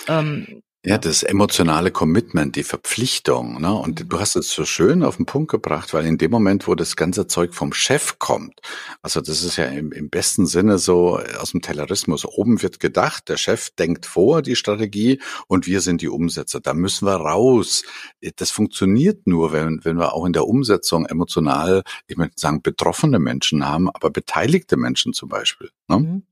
Ähm, 0.06 0.62
ja, 0.88 0.96
das 0.96 1.22
emotionale 1.22 1.90
Commitment, 1.90 2.56
die 2.56 2.62
Verpflichtung. 2.62 3.60
Ne? 3.60 3.70
Und 3.74 4.00
mhm. 4.00 4.08
du 4.08 4.20
hast 4.20 4.36
es 4.36 4.50
so 4.50 4.64
schön 4.64 5.02
auf 5.02 5.18
den 5.18 5.26
Punkt 5.26 5.50
gebracht, 5.50 5.92
weil 5.92 6.06
in 6.06 6.16
dem 6.16 6.30
Moment, 6.30 6.66
wo 6.66 6.74
das 6.74 6.96
ganze 6.96 7.26
Zeug 7.26 7.54
vom 7.54 7.74
Chef 7.74 8.18
kommt, 8.18 8.60
also 9.02 9.20
das 9.20 9.42
ist 9.42 9.56
ja 9.56 9.66
im, 9.66 9.92
im 9.92 10.08
besten 10.08 10.46
Sinne 10.46 10.78
so 10.78 11.20
aus 11.40 11.50
dem 11.50 11.60
Tellerismus, 11.60 12.24
oben 12.24 12.62
wird 12.62 12.80
gedacht, 12.80 13.28
der 13.28 13.36
Chef 13.36 13.68
denkt 13.70 14.06
vor 14.06 14.40
die 14.40 14.56
Strategie 14.56 15.20
und 15.46 15.66
wir 15.66 15.82
sind 15.82 16.00
die 16.00 16.08
Umsetzer. 16.08 16.60
Da 16.60 16.72
müssen 16.72 17.06
wir 17.06 17.16
raus. 17.16 17.84
Das 18.36 18.50
funktioniert 18.50 19.26
nur, 19.26 19.52
wenn, 19.52 19.84
wenn 19.84 19.98
wir 19.98 20.14
auch 20.14 20.24
in 20.24 20.32
der 20.32 20.48
Umsetzung 20.48 21.04
emotional, 21.04 21.82
ich 22.06 22.16
möchte 22.16 22.40
sagen, 22.40 22.62
betroffene 22.62 23.18
Menschen 23.18 23.68
haben, 23.68 23.90
aber 23.90 24.10
beteiligte 24.10 24.78
Menschen 24.78 25.12
zum 25.12 25.28
Beispiel. 25.28 25.68
Ne? 25.86 25.98
Mhm. 25.98 26.22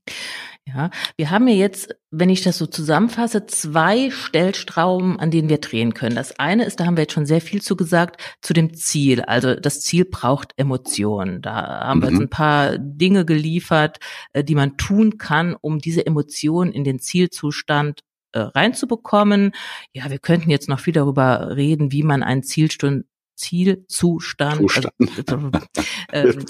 Ja, 0.67 0.89
wir 1.15 1.29
haben 1.29 1.47
ja 1.47 1.55
jetzt 1.55 1.95
wenn 2.09 2.29
ich 2.29 2.41
das 2.41 2.57
so 2.57 2.65
zusammenfasse, 2.65 3.47
zwei 3.47 4.09
Stellstrauben, 4.11 5.19
an 5.19 5.29
denen 5.29 5.49
wir 5.49 5.57
drehen 5.57 5.93
können. 5.93 6.15
Das 6.15 6.39
eine 6.39 6.63
ist, 6.63 6.79
da 6.79 6.85
haben 6.85 6.95
wir 6.95 7.03
jetzt 7.03 7.13
schon 7.13 7.25
sehr 7.25 7.41
viel 7.41 7.61
zu 7.61 7.75
gesagt, 7.75 8.21
zu 8.41 8.53
dem 8.53 8.73
Ziel. 8.73 9.21
Also 9.21 9.55
das 9.55 9.81
Ziel 9.81 10.05
braucht 10.05 10.53
Emotionen. 10.55 11.41
Da 11.41 11.81
haben 11.81 11.99
mhm. 11.99 12.03
wir 12.03 12.09
jetzt 12.09 12.17
mhm. 12.17 12.25
ein 12.25 12.29
paar 12.29 12.77
Dinge 12.77 13.25
geliefert, 13.25 13.97
äh, 14.31 14.43
die 14.43 14.55
man 14.55 14.77
tun 14.77 15.17
kann, 15.17 15.55
um 15.59 15.79
diese 15.79 16.05
Emotionen 16.05 16.71
in 16.71 16.85
den 16.85 16.99
Zielzustand 16.99 18.03
äh, 18.31 18.39
reinzubekommen. 18.39 19.51
Ja, 19.91 20.09
wir 20.09 20.19
könnten 20.19 20.49
jetzt 20.49 20.69
noch 20.69 20.79
viel 20.79 20.93
darüber 20.93 21.57
reden, 21.57 21.91
wie 21.91 22.03
man 22.03 22.23
einen 22.23 22.43
Zielstund 22.43 23.05
Zielzustand 23.37 24.61
also, 24.75 24.89
ähm, 26.11 26.45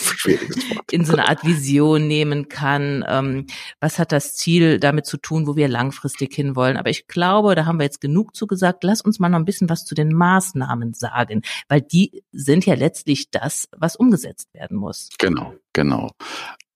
in 0.89 1.05
so 1.05 1.13
eine 1.13 1.27
Art 1.27 1.45
Vision 1.45 2.07
nehmen 2.07 2.47
kann. 2.47 3.05
Ähm, 3.07 3.45
was 3.79 3.99
hat 3.99 4.11
das 4.11 4.35
Ziel 4.35 4.79
damit 4.79 5.05
zu 5.05 5.17
tun, 5.17 5.47
wo 5.47 5.55
wir 5.55 5.67
langfristig 5.67 6.33
hinwollen? 6.33 6.77
Aber 6.77 6.89
ich 6.89 7.07
glaube, 7.07 7.55
da 7.55 7.65
haben 7.65 7.79
wir 7.79 7.83
jetzt 7.83 8.01
genug 8.01 8.35
zu 8.35 8.47
gesagt. 8.47 8.83
Lass 8.83 9.01
uns 9.01 9.19
mal 9.19 9.29
noch 9.29 9.37
ein 9.37 9.45
bisschen 9.45 9.69
was 9.69 9.85
zu 9.85 9.93
den 9.93 10.13
Maßnahmen 10.13 10.93
sagen, 10.93 11.41
weil 11.67 11.81
die 11.81 12.23
sind 12.31 12.65
ja 12.65 12.75
letztlich 12.75 13.29
das, 13.29 13.67
was 13.77 13.95
umgesetzt 13.95 14.53
werden 14.53 14.77
muss. 14.77 15.09
Genau, 15.19 15.53
genau. 15.73 16.09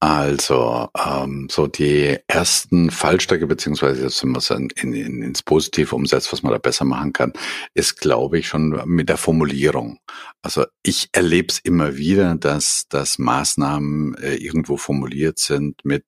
Also 0.04 0.90
ähm, 0.98 1.48
so 1.52 1.68
die 1.68 2.18
ersten 2.26 2.90
Fallstrecke, 2.90 3.46
beziehungsweise 3.46 4.02
jetzt, 4.02 4.24
wenn 4.24 4.32
man 4.32 4.40
es 4.40 4.50
in, 4.50 4.70
in, 4.72 5.22
ins 5.22 5.44
Positive 5.44 5.96
umsetzt, 5.96 6.34
was 6.34 6.42
man 6.42 6.52
da 6.52 6.58
besser 6.58 6.86
machen 6.86 7.14
kann, 7.14 7.34
ist, 7.76 8.02
glaube 8.02 8.40
ich, 8.40 8.48
schon 8.48 8.82
mit 8.86 9.10
der 9.10 9.18
Formulierung. 9.18 10.00
Also 10.42 10.66
ich 10.82 11.10
erlebe 11.12 11.50
es 11.50 11.60
immer 11.60 11.98
wieder, 11.98 12.34
dass, 12.34 12.88
dass 12.90 13.20
Maßnahmen 13.20 14.16
äh, 14.16 14.38
irgendwo 14.38 14.76
formuliert 14.76 15.38
sind 15.38 15.86
mit 15.86 16.06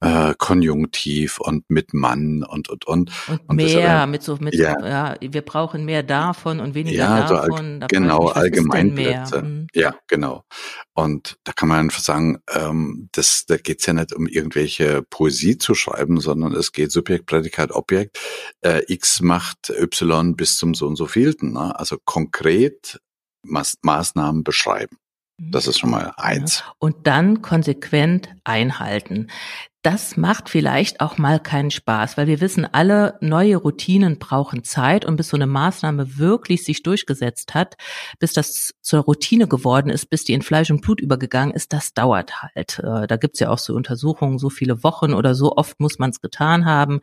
äh, 0.00 0.34
Konjunktiv 0.38 1.38
und 1.38 1.68
mit 1.68 1.92
Mann 1.92 2.42
und 2.42 2.68
und 2.68 2.86
und. 2.86 3.10
Und, 3.28 3.40
und 3.48 3.56
mehr, 3.56 4.06
mit 4.06 4.22
so 4.22 4.36
mit 4.40 4.54
ja. 4.54 4.76
ja, 4.86 5.16
wir 5.20 5.42
brauchen 5.42 5.84
mehr 5.84 6.02
davon 6.02 6.60
und 6.60 6.74
weniger 6.74 6.98
ja, 7.04 7.28
davon. 7.28 7.80
So 7.82 7.86
genau, 7.88 8.28
Allgemeinplätze. 8.28 9.42
Mhm. 9.42 9.66
Ja, 9.74 9.94
genau. 10.06 10.44
Und 10.94 11.36
da 11.44 11.52
kann 11.52 11.68
man 11.68 11.80
einfach 11.80 12.00
sagen, 12.00 12.38
ähm, 12.50 13.08
das, 13.12 13.44
da 13.46 13.58
geht's 13.58 13.86
ja 13.86 13.92
nicht 13.92 14.14
um 14.14 14.26
irgendwelche 14.26 15.02
Poesie 15.02 15.58
zu 15.58 15.74
schreiben, 15.74 16.20
sondern 16.20 16.54
es 16.54 16.72
geht 16.72 16.92
Subjekt, 16.92 17.26
Prädikat, 17.26 17.70
Objekt. 17.72 18.18
Äh, 18.62 18.82
X 18.88 19.20
macht 19.20 19.70
Y 19.70 20.34
bis 20.34 20.56
zum 20.56 20.74
so 20.74 20.86
und 20.86 20.96
so 20.96 21.06
vielten. 21.06 21.52
Ne? 21.52 21.78
Also 21.78 21.98
konkret 22.04 23.00
Maß 23.42 23.78
Maßnahmen 23.82 24.44
beschreiben. 24.44 24.96
Das 25.42 25.66
ist 25.66 25.78
schon 25.78 25.90
mal 25.90 26.12
eins. 26.18 26.64
Und 26.78 27.06
dann 27.06 27.40
konsequent 27.40 28.28
einhalten 28.44 29.28
das 29.82 30.18
macht 30.18 30.50
vielleicht 30.50 31.00
auch 31.00 31.16
mal 31.16 31.40
keinen 31.40 31.70
Spaß, 31.70 32.18
weil 32.18 32.26
wir 32.26 32.40
wissen, 32.40 32.66
alle 32.66 33.16
neue 33.20 33.56
Routinen 33.56 34.18
brauchen 34.18 34.62
Zeit 34.62 35.06
und 35.06 35.16
bis 35.16 35.28
so 35.28 35.36
eine 35.36 35.46
Maßnahme 35.46 36.18
wirklich 36.18 36.64
sich 36.64 36.82
durchgesetzt 36.82 37.54
hat, 37.54 37.76
bis 38.18 38.34
das 38.34 38.74
zur 38.82 39.00
Routine 39.00 39.48
geworden 39.48 39.88
ist, 39.88 40.10
bis 40.10 40.24
die 40.24 40.34
in 40.34 40.42
Fleisch 40.42 40.70
und 40.70 40.82
Blut 40.82 41.00
übergegangen 41.00 41.54
ist, 41.54 41.72
das 41.72 41.94
dauert 41.94 42.42
halt. 42.42 42.78
Äh, 42.80 43.06
da 43.06 43.16
gibt's 43.16 43.40
ja 43.40 43.48
auch 43.48 43.58
so 43.58 43.74
Untersuchungen, 43.74 44.38
so 44.38 44.50
viele 44.50 44.82
Wochen 44.84 45.14
oder 45.14 45.34
so 45.34 45.56
oft 45.56 45.80
muss 45.80 45.98
man 45.98 46.10
es 46.10 46.20
getan 46.20 46.66
haben. 46.66 47.00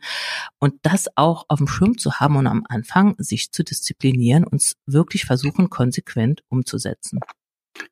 Und 0.60 0.74
das 0.82 1.08
auch 1.16 1.46
auf 1.48 1.58
dem 1.58 1.66
Schirm 1.66 1.98
zu 1.98 2.20
haben 2.20 2.36
und 2.36 2.46
am 2.46 2.64
Anfang 2.68 3.16
sich 3.18 3.50
zu 3.50 3.64
disziplinieren 3.64 4.44
und 4.44 4.72
wirklich 4.86 5.24
versuchen, 5.24 5.68
konsequent 5.68 6.42
umzusetzen. 6.48 7.18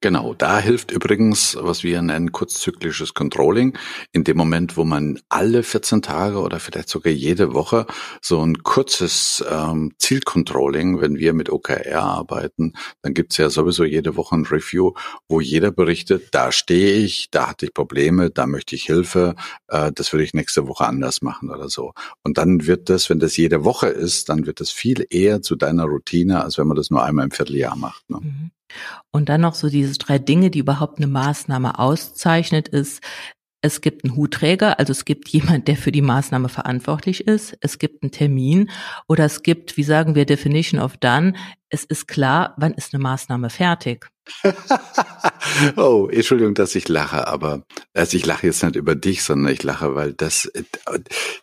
Genau, 0.01 0.35
da 0.35 0.59
hilft 0.59 0.90
übrigens, 0.90 1.57
was 1.61 1.83
wir 1.83 2.03
nennen, 2.03 2.33
kurzzyklisches 2.33 3.14
Controlling. 3.14 3.77
In 4.12 4.25
dem 4.25 4.37
Moment, 4.37 4.77
wo 4.77 4.85
man 4.85 5.20
alle 5.29 5.62
14 5.62 6.03
Tage 6.03 6.38
oder 6.38 6.61
vielleicht 6.61 6.88
sogar 6.88 7.12
jede 7.12 7.55
Woche 7.55 7.87
so 8.20 8.42
ein 8.42 8.62
kurzes 8.62 9.44
ähm, 9.49 9.92
Zielcontrolling, 9.99 11.01
wenn 11.01 11.16
wir 11.16 11.33
mit 11.33 11.51
OKR 11.51 12.03
arbeiten, 12.03 12.72
dann 13.03 13.14
gibt's 13.14 13.37
ja 13.37 13.51
sowieso 13.51 13.85
jede 13.85 14.16
Woche 14.16 14.37
ein 14.37 14.46
Review, 14.46 14.92
wo 15.29 15.40
jeder 15.40 15.70
berichtet, 15.70 16.29
da 16.33 16.53
stehe 16.53 16.99
ich, 16.99 17.31
da 17.31 17.49
hatte 17.49 17.66
ich 17.66 17.75
Probleme, 17.75 18.31
da 18.31 18.46
möchte 18.46 18.75
ich 18.75 18.85
Hilfe, 18.85 19.35
äh, 19.68 19.92
das 19.92 20.12
würde 20.12 20.25
ich 20.25 20.35
nächste 20.35 20.68
Woche 20.68 20.87
anders 20.87 21.22
machen 21.22 21.51
oder 21.51 21.68
so. 21.68 21.92
Und 22.22 22.38
dann 22.38 22.66
wird 22.66 22.90
das, 22.90 23.11
wenn 23.11 23.18
das 23.18 23.37
jede 23.37 23.64
Woche 23.64 23.88
ist, 23.88 24.29
dann 24.29 24.46
wird 24.46 24.61
das 24.61 24.70
viel 24.70 25.07
eher 25.11 25.42
zu 25.42 25.57
deiner 25.57 25.85
Routine, 25.85 26.42
als 26.42 26.59
wenn 26.59 26.66
man 26.66 26.77
das 26.77 26.90
nur 26.90 27.05
einmal 27.05 27.25
im 27.25 27.31
Vierteljahr 27.31 27.77
macht. 27.77 28.09
Ne? 28.11 28.18
Mhm. 28.22 28.51
Und 29.11 29.29
dann 29.29 29.40
noch 29.40 29.55
so 29.55 29.68
diese 29.68 29.98
drei 29.98 30.18
Dinge, 30.18 30.50
die 30.50 30.59
überhaupt 30.59 30.98
eine 30.98 31.07
Maßnahme 31.07 31.79
auszeichnet, 31.79 32.68
ist, 32.68 33.02
es 33.62 33.81
gibt 33.81 34.05
einen 34.05 34.16
Hutträger, 34.16 34.79
also 34.79 34.92
es 34.92 35.05
gibt 35.05 35.29
jemand, 35.29 35.66
der 35.66 35.76
für 35.76 35.90
die 35.90 36.02
Maßnahme 36.02 36.48
verantwortlich 36.48 37.26
ist. 37.26 37.57
Es 37.61 37.79
gibt 37.79 38.02
einen 38.02 38.12
Termin 38.12 38.70
oder 39.09 39.24
es 39.24 39.42
gibt, 39.42 39.76
wie 39.76 39.83
sagen 39.83 40.14
wir, 40.14 40.24
Definition 40.24 40.81
of 40.81 40.96
Done. 40.98 41.35
Es 41.68 41.85
ist 41.85 42.07
klar, 42.07 42.55
wann 42.59 42.74
ist 42.74 42.94
eine 42.94 43.02
Maßnahme 43.02 43.50
fertig. 43.50 44.07
oh, 45.76 46.09
Entschuldigung, 46.12 46.55
dass 46.55 46.74
ich 46.74 46.88
lache, 46.88 47.26
aber 47.26 47.62
also 47.94 48.16
ich 48.16 48.26
lache 48.26 48.46
jetzt 48.46 48.62
nicht 48.62 48.76
über 48.76 48.94
dich, 48.94 49.22
sondern 49.22 49.52
ich 49.52 49.62
lache, 49.62 49.94
weil 49.94 50.12
das 50.12 50.50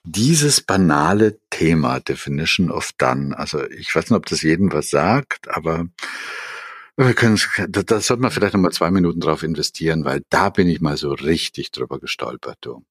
dieses 0.04 0.62
banale 0.62 1.40
Thema 1.50 2.00
Definition 2.00 2.72
of 2.72 2.92
Done, 2.98 3.38
also 3.38 3.66
ich 3.70 3.94
weiß 3.94 4.10
nicht, 4.10 4.18
ob 4.18 4.26
das 4.28 4.42
jedem 4.42 4.72
was 4.72 4.90
sagt, 4.90 5.50
aber 5.50 5.88
wir 6.98 7.14
können, 7.14 7.40
da, 7.70 7.84
da 7.84 8.00
sollte 8.02 8.22
man 8.22 8.32
vielleicht 8.32 8.54
nochmal 8.54 8.72
zwei 8.72 8.92
Minuten 8.92 9.20
drauf 9.20 9.44
investieren, 9.44 10.06
weil 10.06 10.22
da 10.30 10.50
bin 10.50 10.68
ich 10.68 10.82
mal 10.82 10.98
so 10.98 11.12
richtig 11.12 11.72
drüber 11.72 12.00
gestolpert, 12.00 12.58
du. 12.62 12.84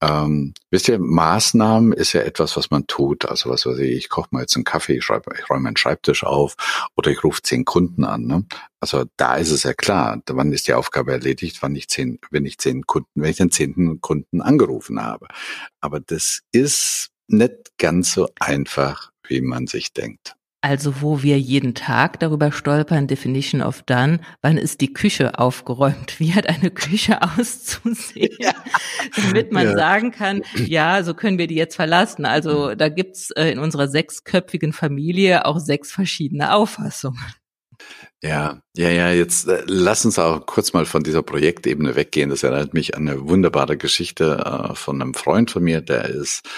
Ähm, 0.00 0.52
wisst 0.70 0.88
ihr, 0.88 0.98
Maßnahmen 0.98 1.92
ist 1.92 2.12
ja 2.12 2.22
etwas, 2.22 2.56
was 2.56 2.70
man 2.70 2.88
tut. 2.88 3.24
Also 3.24 3.50
was 3.50 3.64
weiß 3.64 3.78
ich, 3.78 3.96
ich 3.96 4.08
koche 4.08 4.28
mal 4.32 4.40
jetzt 4.40 4.56
einen 4.56 4.64
Kaffee, 4.64 4.96
ich, 4.96 5.04
schreibe, 5.04 5.32
ich 5.38 5.48
räume 5.48 5.62
meinen 5.62 5.76
Schreibtisch 5.76 6.24
auf 6.24 6.56
oder 6.96 7.12
ich 7.12 7.22
rufe 7.22 7.40
zehn 7.42 7.64
Kunden 7.64 8.04
an. 8.04 8.26
Ne? 8.26 8.44
Also 8.80 9.04
da 9.16 9.36
ist 9.36 9.52
es 9.52 9.62
ja 9.62 9.74
klar, 9.74 10.20
wann 10.26 10.52
ist 10.52 10.66
die 10.66 10.74
Aufgabe 10.74 11.12
erledigt, 11.12 11.62
wann 11.62 11.76
ich 11.76 11.88
zehn, 11.88 12.18
wenn 12.32 12.46
ich 12.46 12.58
zehn 12.58 12.84
Kunden, 12.84 13.08
wenn 13.14 13.30
ich 13.30 13.36
den 13.36 13.52
zehnten 13.52 14.00
Kunden 14.00 14.40
angerufen 14.40 15.00
habe. 15.00 15.28
Aber 15.80 16.00
das 16.00 16.40
ist 16.50 17.10
nicht 17.28 17.78
ganz 17.78 18.12
so 18.12 18.28
einfach, 18.40 19.12
wie 19.28 19.40
man 19.40 19.68
sich 19.68 19.92
denkt. 19.92 20.34
Also 20.64 21.02
wo 21.02 21.24
wir 21.24 21.40
jeden 21.40 21.74
Tag 21.74 22.20
darüber 22.20 22.52
stolpern, 22.52 23.08
Definition 23.08 23.62
of 23.62 23.82
Done, 23.82 24.20
wann 24.42 24.56
ist 24.56 24.80
die 24.80 24.92
Küche 24.92 25.36
aufgeräumt? 25.36 26.14
Wie 26.20 26.34
hat 26.34 26.48
eine 26.48 26.70
Küche 26.70 27.20
auszusehen? 27.20 28.36
Ja. 28.38 28.52
Damit 29.16 29.50
man 29.50 29.64
ja. 29.64 29.74
sagen 29.74 30.12
kann, 30.12 30.42
ja, 30.54 31.02
so 31.02 31.14
können 31.14 31.38
wir 31.38 31.48
die 31.48 31.56
jetzt 31.56 31.74
verlassen. 31.74 32.24
Also 32.24 32.76
da 32.76 32.88
gibt's 32.88 33.32
äh, 33.32 33.50
in 33.50 33.58
unserer 33.58 33.88
sechsköpfigen 33.88 34.72
Familie 34.72 35.46
auch 35.46 35.58
sechs 35.58 35.90
verschiedene 35.90 36.54
Auffassungen. 36.54 37.18
Ja, 38.24 38.62
ja, 38.76 38.88
ja, 38.88 39.10
jetzt 39.10 39.48
äh, 39.48 39.64
lass 39.66 40.04
uns 40.04 40.16
auch 40.16 40.46
kurz 40.46 40.72
mal 40.72 40.86
von 40.86 41.02
dieser 41.02 41.22
Projektebene 41.24 41.96
weggehen. 41.96 42.30
Das 42.30 42.44
erinnert 42.44 42.72
mich 42.72 42.94
an 42.94 43.08
eine 43.08 43.28
wunderbare 43.28 43.76
Geschichte 43.76 44.70
äh, 44.70 44.76
von 44.76 45.02
einem 45.02 45.14
Freund 45.14 45.50
von 45.50 45.64
mir, 45.64 45.80
der 45.80 46.04
ist 46.04 46.48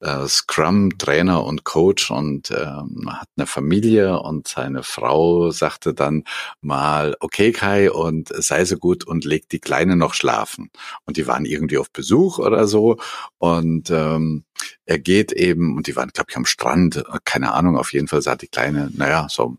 äh, 0.00 0.26
Scrum-Trainer 0.28 1.42
und 1.42 1.64
Coach 1.64 2.10
und 2.10 2.50
ähm, 2.50 3.08
hat 3.10 3.28
eine 3.38 3.46
Familie 3.46 4.20
und 4.20 4.48
seine 4.48 4.82
Frau 4.82 5.50
sagte 5.50 5.94
dann 5.94 6.24
mal, 6.60 7.16
okay 7.20 7.52
Kai, 7.52 7.90
und 7.90 8.28
sei 8.28 8.66
so 8.66 8.76
gut 8.76 9.04
und 9.04 9.24
leg 9.24 9.48
die 9.48 9.60
Kleine 9.60 9.96
noch 9.96 10.12
schlafen. 10.12 10.70
Und 11.06 11.16
die 11.16 11.26
waren 11.26 11.46
irgendwie 11.46 11.78
auf 11.78 11.90
Besuch 11.90 12.38
oder 12.38 12.66
so 12.66 12.98
und 13.38 13.90
ähm, 13.90 14.44
er 14.84 14.98
geht 14.98 15.32
eben, 15.32 15.74
und 15.76 15.86
die 15.86 15.96
waren, 15.96 16.10
glaube 16.10 16.30
ich, 16.30 16.36
am 16.36 16.44
Strand, 16.44 17.02
keine 17.24 17.54
Ahnung, 17.54 17.78
auf 17.78 17.94
jeden 17.94 18.08
Fall 18.08 18.20
sah 18.20 18.36
die 18.36 18.48
Kleine, 18.48 18.90
naja, 18.94 19.26
so 19.30 19.56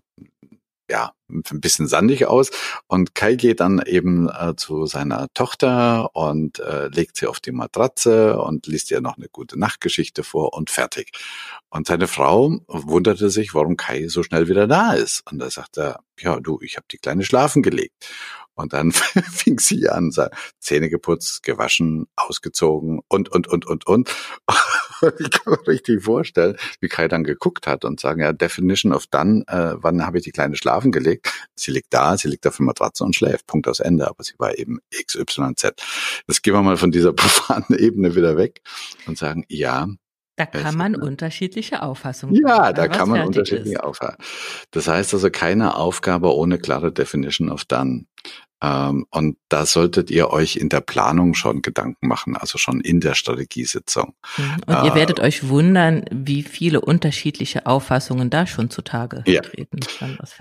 ja, 0.89 1.13
ein 1.30 1.62
bisschen 1.62 1.88
sandig 1.88 2.28
aus. 2.28 2.52
Und 2.88 3.15
Kai 3.15 3.36
geht 3.36 3.60
dann 3.60 3.82
eben 3.86 4.30
äh, 4.30 4.56
zu 4.56 4.86
seiner 4.86 5.28
Tochter 5.34 6.15
und 6.15 6.60
äh, 6.60 6.88
legt 6.88 7.17
sie 7.17 7.28
auf 7.28 7.39
die 7.39 7.52
Matratze 7.52 8.39
und 8.39 8.67
liest 8.67 8.91
ihr 8.91 9.02
noch 9.02 9.17
eine 9.17 9.28
gute 9.30 9.60
Nachtgeschichte 9.60 10.24
vor 10.24 10.54
und 10.54 10.69
fertig. 10.69 11.12
Und 11.69 11.88
seine 11.88 12.08
Frau 12.08 12.60
wunderte 12.67 13.30
sich, 13.30 13.54
warum 13.54 13.78
Kai 13.78 14.08
so 14.08 14.24
schnell 14.24 14.48
wieder 14.48 14.67
da 14.67 14.93
ist. 14.93 15.24
Und 15.30 15.39
da 15.39 15.50
sagt 15.50 15.78
er, 15.78 16.02
ja, 16.19 16.39
du, 16.39 16.60
ich 16.62 16.78
habe 16.78 16.86
die 16.91 16.98
Kleine 16.98 17.24
schlafen 17.24 17.63
gelegt. 17.63 18.08
Und 18.55 18.73
dann 18.73 18.91
fing 19.31 19.59
sie 19.59 19.89
an, 19.89 20.11
Zähne 20.59 20.89
geputzt, 20.89 21.43
gewaschen, 21.43 22.07
ausgezogen 22.15 23.01
und, 23.07 23.29
und, 23.29 23.47
und, 23.47 23.65
und, 23.65 23.85
und. 23.87 24.15
ich 25.19 25.31
kann 25.31 25.53
mir 25.53 25.67
richtig 25.67 26.03
vorstellen, 26.03 26.57
wie 26.79 26.87
Kai 26.87 27.07
dann 27.07 27.23
geguckt 27.23 27.67
hat 27.67 27.85
und 27.85 27.99
sagen, 27.99 28.21
ja, 28.21 28.33
Definition 28.33 28.93
of 28.93 29.07
Done, 29.07 29.43
äh, 29.47 29.75
wann 29.75 30.05
habe 30.05 30.17
ich 30.17 30.23
die 30.23 30.31
Kleine 30.31 30.55
schlafen 30.55 30.91
gelegt? 30.91 31.31
Sie 31.55 31.71
liegt 31.71 31.93
da, 31.93 32.17
sie 32.17 32.29
liegt 32.29 32.47
auf 32.47 32.57
der 32.57 32.65
Matratze 32.65 33.03
und 33.03 33.15
schläft, 33.15 33.45
Punkt 33.45 33.67
aus 33.67 33.81
Ende, 33.81 34.07
aber 34.07 34.23
sie 34.23 34.35
war 34.37 34.57
eben 34.57 34.79
XYZ. 34.89 35.73
Jetzt 36.27 36.43
gehen 36.43 36.53
wir 36.53 36.61
mal 36.61 36.77
von 36.77 36.91
dieser 36.91 37.13
profanen 37.13 37.77
Ebene 37.77 38.15
wieder 38.15 38.37
weg 38.37 38.61
und 39.05 39.17
sagen, 39.17 39.43
ja, 39.49 39.87
da 40.37 40.45
kann 40.45 40.75
man 40.75 40.95
unterschiedliche 40.95 41.81
Auffassungen 41.81 42.35
Ja, 42.35 42.73
da 42.73 42.89
kann 42.89 43.09
man 43.09 43.25
unterschiedliche 43.25 43.83
Auffassungen. 43.83 44.17
Das 44.71 44.87
heißt 44.87 45.13
also 45.13 45.29
keine 45.29 45.75
Aufgabe 45.75 46.35
ohne 46.35 46.57
klare 46.59 46.91
Definition 46.91 47.49
of 47.49 47.63
Done. 47.63 48.05
Ähm, 48.65 49.06
und 49.12 49.38
da 49.49 49.65
solltet 49.65 50.10
ihr 50.10 50.32
euch 50.32 50.56
in 50.56 50.69
der 50.69 50.82
Planung 50.82 51.36
schon 51.36 51.62
Gedanken 51.62 52.08
machen, 52.08 52.36
also 52.36 52.58
schon 52.58 52.82
in 52.82 52.99
der 52.99 53.13
Strategiesitzung. 53.13 54.15
Mhm. 54.38 54.56
Und 54.65 54.84
ihr 54.86 54.91
äh, 54.91 54.95
werdet 54.95 55.19
euch 55.19 55.49
wundern, 55.49 56.06
wie 56.12 56.41
viele 56.41 56.82
unterschiedliche 56.82 57.67
Auffassungen 57.67 58.30
da 58.30 58.47
schon 58.47 58.69
zutage 58.69 59.23
ja. 59.28 59.41
treten. 59.41 59.80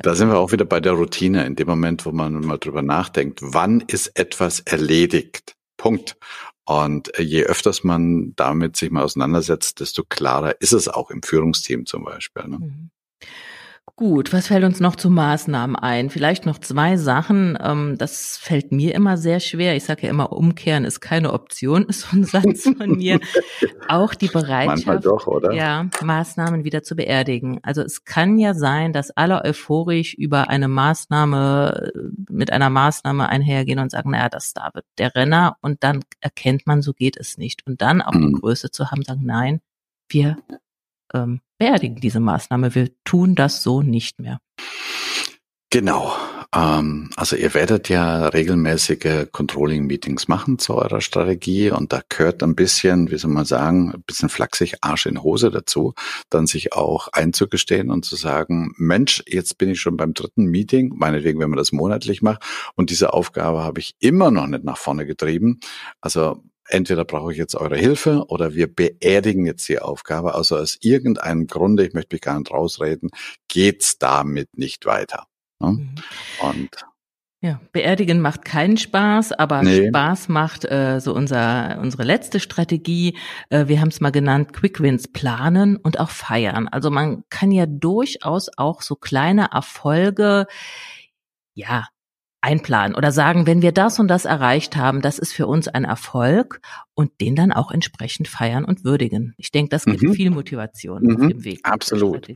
Da 0.02 0.14
sind 0.14 0.28
wir 0.28 0.38
auch 0.38 0.52
wieder 0.52 0.64
bei 0.64 0.80
der 0.80 0.92
Routine, 0.92 1.44
in 1.44 1.56
dem 1.56 1.68
Moment, 1.68 2.06
wo 2.06 2.12
man 2.12 2.40
mal 2.40 2.58
drüber 2.58 2.82
nachdenkt, 2.82 3.40
wann 3.42 3.80
ist 3.80 4.18
etwas 4.18 4.60
erledigt? 4.60 5.54
Punkt. 5.76 6.16
Und 6.64 7.18
äh, 7.18 7.22
je 7.22 7.42
öfters 7.42 7.84
man 7.84 8.32
damit 8.36 8.76
sich 8.76 8.90
mal 8.90 9.02
auseinandersetzt, 9.02 9.80
desto 9.80 10.02
klarer 10.02 10.60
ist 10.62 10.72
es 10.72 10.88
auch 10.88 11.10
im 11.10 11.22
Führungsteam 11.22 11.84
zum 11.84 12.04
Beispiel. 12.04 12.44
Ne? 12.44 12.58
Mhm. 12.58 12.90
Gut, 13.96 14.32
was 14.32 14.48
fällt 14.48 14.64
uns 14.64 14.80
noch 14.80 14.96
zu 14.96 15.08
Maßnahmen 15.08 15.76
ein? 15.76 16.10
Vielleicht 16.10 16.46
noch 16.46 16.58
zwei 16.58 16.96
Sachen. 16.96 17.56
Ähm, 17.62 17.96
das 17.96 18.36
fällt 18.36 18.72
mir 18.72 18.92
immer 18.92 19.16
sehr 19.16 19.38
schwer. 19.38 19.76
Ich 19.76 19.84
sage 19.84 20.02
ja 20.02 20.10
immer, 20.10 20.32
umkehren 20.32 20.84
ist 20.84 20.98
keine 20.98 21.32
Option, 21.32 21.84
ist 21.88 22.00
so 22.00 22.16
ein 22.16 22.24
Satz 22.24 22.64
von 22.76 22.96
mir. 22.96 23.20
Auch 23.86 24.14
die 24.14 24.26
Bereitschaft, 24.32 25.06
doch, 25.06 25.28
ja, 25.52 25.88
Maßnahmen 26.02 26.64
wieder 26.64 26.82
zu 26.82 26.96
beerdigen. 26.96 27.60
Also 27.62 27.82
es 27.82 28.04
kann 28.04 28.36
ja 28.36 28.52
sein, 28.54 28.92
dass 28.92 29.12
alle 29.12 29.44
euphorisch 29.44 30.14
über 30.14 30.50
eine 30.50 30.66
Maßnahme, 30.66 31.92
mit 32.28 32.50
einer 32.50 32.70
Maßnahme 32.70 33.28
einhergehen 33.28 33.78
und 33.78 33.92
sagen, 33.92 34.10
naja, 34.10 34.28
das 34.28 34.54
da 34.54 34.70
wird 34.74 34.86
der 34.98 35.14
Renner 35.14 35.56
und 35.60 35.84
dann 35.84 36.02
erkennt 36.20 36.66
man, 36.66 36.82
so 36.82 36.94
geht 36.94 37.16
es 37.16 37.38
nicht. 37.38 37.64
Und 37.64 37.80
dann 37.80 38.02
auch 38.02 38.10
die 38.10 38.18
mhm. 38.18 38.40
Größe 38.40 38.72
zu 38.72 38.90
haben, 38.90 39.04
sagen, 39.04 39.22
nein, 39.24 39.60
wir 40.08 40.36
ähm, 41.12 41.40
beerdigen 41.58 41.96
diese 41.96 42.20
Maßnahme. 42.20 42.74
Wir 42.74 42.90
tun 43.04 43.34
das 43.34 43.62
so 43.62 43.82
nicht 43.82 44.18
mehr. 44.20 44.38
Genau. 45.70 46.14
Ähm, 46.54 47.10
also 47.16 47.34
ihr 47.34 47.52
werdet 47.52 47.88
ja 47.88 48.28
regelmäßige 48.28 49.26
Controlling-Meetings 49.32 50.28
machen 50.28 50.58
zu 50.60 50.74
eurer 50.74 51.00
Strategie 51.00 51.70
und 51.70 51.92
da 51.92 52.00
gehört 52.08 52.44
ein 52.44 52.54
bisschen, 52.54 53.10
wie 53.10 53.18
soll 53.18 53.32
man 53.32 53.44
sagen, 53.44 53.92
ein 53.92 54.02
bisschen 54.06 54.28
flachsig 54.28 54.76
Arsch 54.82 55.06
in 55.06 55.22
Hose 55.22 55.50
dazu, 55.50 55.94
dann 56.30 56.46
sich 56.46 56.74
auch 56.74 57.08
einzugestehen 57.12 57.90
und 57.90 58.04
zu 58.04 58.14
sagen, 58.14 58.72
Mensch, 58.76 59.24
jetzt 59.26 59.58
bin 59.58 59.70
ich 59.70 59.80
schon 59.80 59.96
beim 59.96 60.14
dritten 60.14 60.44
Meeting, 60.44 60.92
meinetwegen, 60.94 61.40
wenn 61.40 61.50
man 61.50 61.58
das 61.58 61.72
monatlich 61.72 62.22
macht 62.22 62.44
und 62.76 62.90
diese 62.90 63.12
Aufgabe 63.12 63.64
habe 63.64 63.80
ich 63.80 63.96
immer 63.98 64.30
noch 64.30 64.46
nicht 64.46 64.62
nach 64.62 64.78
vorne 64.78 65.06
getrieben. 65.06 65.58
Also 66.00 66.40
entweder 66.68 67.04
brauche 67.04 67.32
ich 67.32 67.38
jetzt 67.38 67.54
eure 67.54 67.76
Hilfe 67.76 68.24
oder 68.28 68.54
wir 68.54 68.72
beerdigen 68.72 69.46
jetzt 69.46 69.68
die 69.68 69.78
Aufgabe. 69.78 70.34
Also 70.34 70.56
aus 70.56 70.78
irgendeinem 70.80 71.46
Grunde, 71.46 71.86
ich 71.86 71.94
möchte 71.94 72.14
mich 72.14 72.22
gar 72.22 72.38
nicht 72.38 72.50
rausreden, 72.50 73.10
geht's 73.48 73.98
damit 73.98 74.56
nicht 74.56 74.86
weiter. 74.86 75.26
Ne? 75.60 75.68
Mhm. 75.70 75.94
Und 76.42 76.86
ja, 77.40 77.60
beerdigen 77.72 78.20
macht 78.20 78.46
keinen 78.46 78.78
Spaß, 78.78 79.32
aber 79.32 79.62
nee. 79.62 79.88
Spaß 79.88 80.30
macht 80.30 80.64
äh, 80.64 80.98
so 80.98 81.14
unser 81.14 81.78
unsere 81.78 82.02
letzte 82.02 82.40
Strategie. 82.40 83.18
Äh, 83.50 83.68
wir 83.68 83.82
haben 83.82 83.88
es 83.88 84.00
mal 84.00 84.12
genannt, 84.12 84.54
Quick 84.54 84.80
Wins 84.80 85.08
planen 85.08 85.76
und 85.76 86.00
auch 86.00 86.08
feiern. 86.08 86.68
Also 86.68 86.90
man 86.90 87.24
kann 87.28 87.52
ja 87.52 87.66
durchaus 87.66 88.48
auch 88.56 88.80
so 88.80 88.96
kleine 88.96 89.50
Erfolge 89.52 90.46
ja 91.52 91.86
einplanen 92.44 92.94
oder 92.94 93.10
sagen, 93.10 93.46
wenn 93.46 93.62
wir 93.62 93.72
das 93.72 93.98
und 93.98 94.08
das 94.08 94.26
erreicht 94.26 94.76
haben, 94.76 95.00
das 95.00 95.18
ist 95.18 95.32
für 95.32 95.46
uns 95.46 95.66
ein 95.66 95.84
Erfolg 95.84 96.60
und 96.94 97.10
den 97.20 97.34
dann 97.34 97.52
auch 97.52 97.70
entsprechend 97.70 98.28
feiern 98.28 98.64
und 98.64 98.84
würdigen. 98.84 99.34
Ich 99.38 99.50
denke, 99.50 99.70
das 99.70 99.86
gibt 99.86 100.02
mhm. 100.02 100.12
viel 100.12 100.30
Motivation 100.30 101.02
mhm. 101.02 101.16
auf 101.16 101.28
dem 101.28 101.44
Weg. 101.44 101.60
Absolut. 101.62 102.28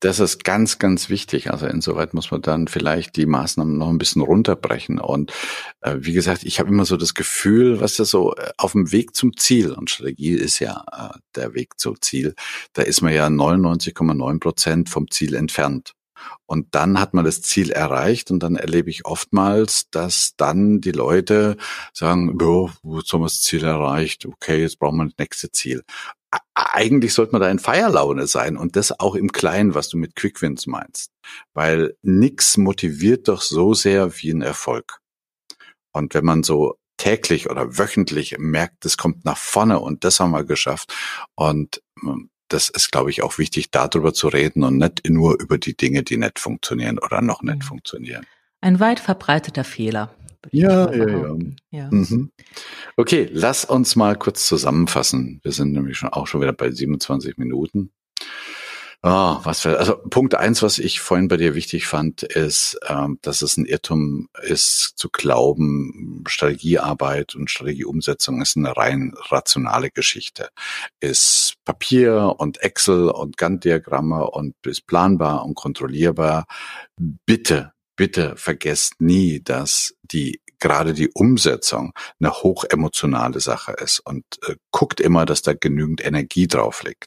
Das 0.00 0.20
ist 0.20 0.44
ganz, 0.44 0.78
ganz 0.78 1.08
wichtig. 1.08 1.50
Also 1.50 1.66
insoweit 1.66 2.14
muss 2.14 2.30
man 2.30 2.40
dann 2.40 2.68
vielleicht 2.68 3.16
die 3.16 3.26
Maßnahmen 3.26 3.76
noch 3.76 3.88
ein 3.88 3.98
bisschen 3.98 4.22
runterbrechen. 4.22 5.00
Und 5.00 5.32
äh, 5.80 5.96
wie 5.98 6.12
gesagt, 6.12 6.44
ich 6.44 6.60
habe 6.60 6.68
immer 6.68 6.84
so 6.84 6.96
das 6.96 7.14
Gefühl, 7.14 7.80
was 7.80 7.96
das 7.96 8.10
so 8.10 8.36
äh, 8.36 8.50
auf 8.58 8.72
dem 8.72 8.92
Weg 8.92 9.16
zum 9.16 9.36
Ziel, 9.36 9.72
und 9.72 9.90
Strategie 9.90 10.34
ist 10.34 10.60
ja 10.60 10.84
äh, 10.92 11.18
der 11.34 11.54
Weg 11.54 11.80
zum 11.80 12.00
Ziel, 12.00 12.34
da 12.74 12.82
ist 12.82 13.00
man 13.00 13.12
ja 13.12 13.26
99,9 13.26 14.38
Prozent 14.38 14.88
vom 14.88 15.10
Ziel 15.10 15.34
entfernt. 15.34 15.94
Und 16.46 16.74
dann 16.74 17.00
hat 17.00 17.14
man 17.14 17.24
das 17.24 17.42
Ziel 17.42 17.70
erreicht 17.70 18.30
und 18.30 18.42
dann 18.42 18.56
erlebe 18.56 18.90
ich 18.90 19.04
oftmals, 19.04 19.90
dass 19.90 20.34
dann 20.36 20.80
die 20.80 20.92
Leute 20.92 21.56
sagen, 21.92 22.38
jo, 22.40 22.70
jetzt 22.96 23.12
haben 23.12 23.20
wir 23.20 23.26
das 23.26 23.42
Ziel 23.42 23.64
erreicht, 23.64 24.26
okay, 24.26 24.62
jetzt 24.62 24.78
brauchen 24.78 24.98
wir 24.98 25.04
das 25.04 25.18
nächste 25.18 25.50
Ziel. 25.50 25.82
Eigentlich 26.54 27.14
sollte 27.14 27.32
man 27.32 27.40
da 27.40 27.50
in 27.50 27.58
Feierlaune 27.58 28.26
sein 28.26 28.56
und 28.56 28.76
das 28.76 28.98
auch 28.98 29.14
im 29.14 29.32
Kleinen, 29.32 29.74
was 29.74 29.88
du 29.88 29.96
mit 29.96 30.14
Quickwins 30.14 30.66
meinst. 30.66 31.10
Weil 31.54 31.96
nix 32.02 32.56
motiviert 32.56 33.28
doch 33.28 33.40
so 33.40 33.74
sehr 33.74 34.16
wie 34.18 34.30
ein 34.30 34.42
Erfolg. 34.42 35.00
Und 35.92 36.14
wenn 36.14 36.24
man 36.24 36.42
so 36.42 36.76
täglich 36.98 37.48
oder 37.48 37.78
wöchentlich 37.78 38.36
merkt, 38.38 38.84
es 38.84 38.98
kommt 38.98 39.24
nach 39.24 39.38
vorne 39.38 39.78
und 39.80 40.04
das 40.04 40.20
haben 40.20 40.32
wir 40.32 40.44
geschafft. 40.44 40.92
Und 41.34 41.82
ähm, 42.02 42.30
das 42.48 42.68
ist, 42.68 42.90
glaube 42.90 43.10
ich, 43.10 43.22
auch 43.22 43.38
wichtig, 43.38 43.70
darüber 43.70 44.12
zu 44.12 44.28
reden 44.28 44.64
und 44.64 44.78
nicht 44.78 45.08
nur 45.08 45.40
über 45.40 45.58
die 45.58 45.76
Dinge, 45.76 46.02
die 46.02 46.16
nicht 46.16 46.38
funktionieren 46.38 46.98
oder 46.98 47.20
noch 47.20 47.42
nicht 47.42 47.58
mhm. 47.58 47.62
funktionieren. 47.62 48.26
Ein 48.60 48.80
weit 48.80 49.00
verbreiteter 49.00 49.64
Fehler. 49.64 50.14
Ja, 50.50 50.92
ja, 50.92 51.08
ja. 51.08 51.36
ja. 51.70 51.88
Mhm. 51.90 52.30
Okay, 52.96 53.28
lass 53.32 53.64
uns 53.64 53.96
mal 53.96 54.16
kurz 54.16 54.46
zusammenfassen. 54.46 55.40
Wir 55.42 55.52
sind 55.52 55.72
nämlich 55.72 55.98
schon 55.98 56.10
auch 56.10 56.26
schon 56.26 56.40
wieder 56.40 56.52
bei 56.52 56.70
27 56.70 57.36
Minuten. 57.38 57.90
Ah, 59.00 59.38
was 59.44 59.60
für, 59.60 59.78
also 59.78 59.96
Punkt 59.96 60.34
eins, 60.34 60.60
was 60.60 60.78
ich 60.80 60.98
vorhin 60.98 61.28
bei 61.28 61.36
dir 61.36 61.54
wichtig 61.54 61.86
fand, 61.86 62.24
ist, 62.24 62.76
ähm, 62.88 63.20
dass 63.22 63.42
es 63.42 63.56
ein 63.56 63.64
Irrtum 63.64 64.28
ist, 64.42 64.94
zu 64.96 65.08
glauben, 65.08 66.24
Strategiearbeit 66.26 67.36
und 67.36 67.48
Strategieumsetzung 67.48 68.42
ist 68.42 68.56
eine 68.56 68.76
rein 68.76 69.14
rationale 69.28 69.90
Geschichte. 69.90 70.48
Ist 70.98 71.54
Papier 71.64 72.34
und 72.38 72.60
Excel 72.60 73.08
und 73.10 73.36
Gantt-Diagramme 73.36 74.28
und 74.30 74.56
ist 74.66 74.84
planbar 74.88 75.44
und 75.44 75.54
kontrollierbar. 75.54 76.46
Bitte, 76.96 77.72
bitte 77.94 78.36
vergesst 78.36 79.00
nie, 79.00 79.40
dass 79.40 79.94
die 80.02 80.40
gerade 80.60 80.94
die 80.94 81.08
Umsetzung 81.08 81.92
eine 82.20 82.32
hochemotionale 82.32 83.40
Sache 83.40 83.72
ist 83.72 84.00
und 84.00 84.24
äh, 84.46 84.56
guckt 84.70 85.00
immer, 85.00 85.26
dass 85.26 85.42
da 85.42 85.54
genügend 85.54 86.04
Energie 86.04 86.46
drauf 86.46 86.82
liegt. 86.82 87.06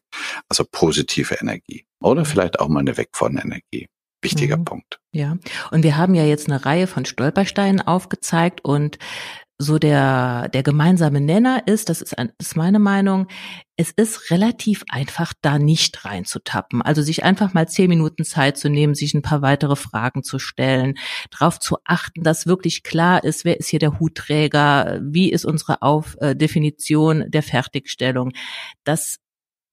Also 0.49 0.65
positive 0.69 1.35
Energie. 1.35 1.85
Oder 2.01 2.25
vielleicht 2.25 2.59
auch 2.59 2.67
mal 2.67 2.79
eine 2.79 2.97
Weg 2.97 3.09
von 3.13 3.37
Energie. 3.37 3.87
Wichtiger 4.21 4.57
mhm. 4.57 4.65
Punkt. 4.65 4.99
Ja. 5.13 5.37
Und 5.71 5.83
wir 5.83 5.97
haben 5.97 6.13
ja 6.13 6.23
jetzt 6.23 6.47
eine 6.47 6.63
Reihe 6.63 6.87
von 6.87 7.05
Stolpersteinen 7.05 7.81
aufgezeigt 7.81 8.63
und 8.63 8.99
so 9.61 9.77
der, 9.77 10.49
der 10.49 10.63
gemeinsame 10.63 11.21
Nenner 11.21 11.67
ist, 11.67 11.89
das 11.89 12.01
ist, 12.01 12.17
ein, 12.17 12.31
ist 12.39 12.55
meine 12.55 12.79
Meinung, 12.79 13.27
es 13.77 13.91
ist 13.91 14.31
relativ 14.31 14.83
einfach, 14.89 15.33
da 15.41 15.59
nicht 15.59 16.03
reinzutappen. 16.03 16.81
Also 16.81 17.01
sich 17.01 17.23
einfach 17.23 17.53
mal 17.53 17.67
zehn 17.67 17.89
Minuten 17.89 18.23
Zeit 18.23 18.57
zu 18.57 18.69
nehmen, 18.69 18.95
sich 18.95 19.13
ein 19.13 19.21
paar 19.21 19.41
weitere 19.41 19.75
Fragen 19.75 20.23
zu 20.23 20.39
stellen, 20.39 20.95
darauf 21.29 21.59
zu 21.59 21.77
achten, 21.85 22.23
dass 22.23 22.47
wirklich 22.47 22.83
klar 22.83 23.23
ist, 23.23 23.45
wer 23.45 23.59
ist 23.59 23.69
hier 23.69 23.79
der 23.79 23.99
Hutträger, 23.99 24.99
wie 25.03 25.31
ist 25.31 25.45
unsere 25.45 25.81
Auf, 25.81 26.17
äh, 26.19 26.35
Definition 26.35 27.25
der 27.29 27.43
Fertigstellung. 27.43 28.31
Das 28.83 29.17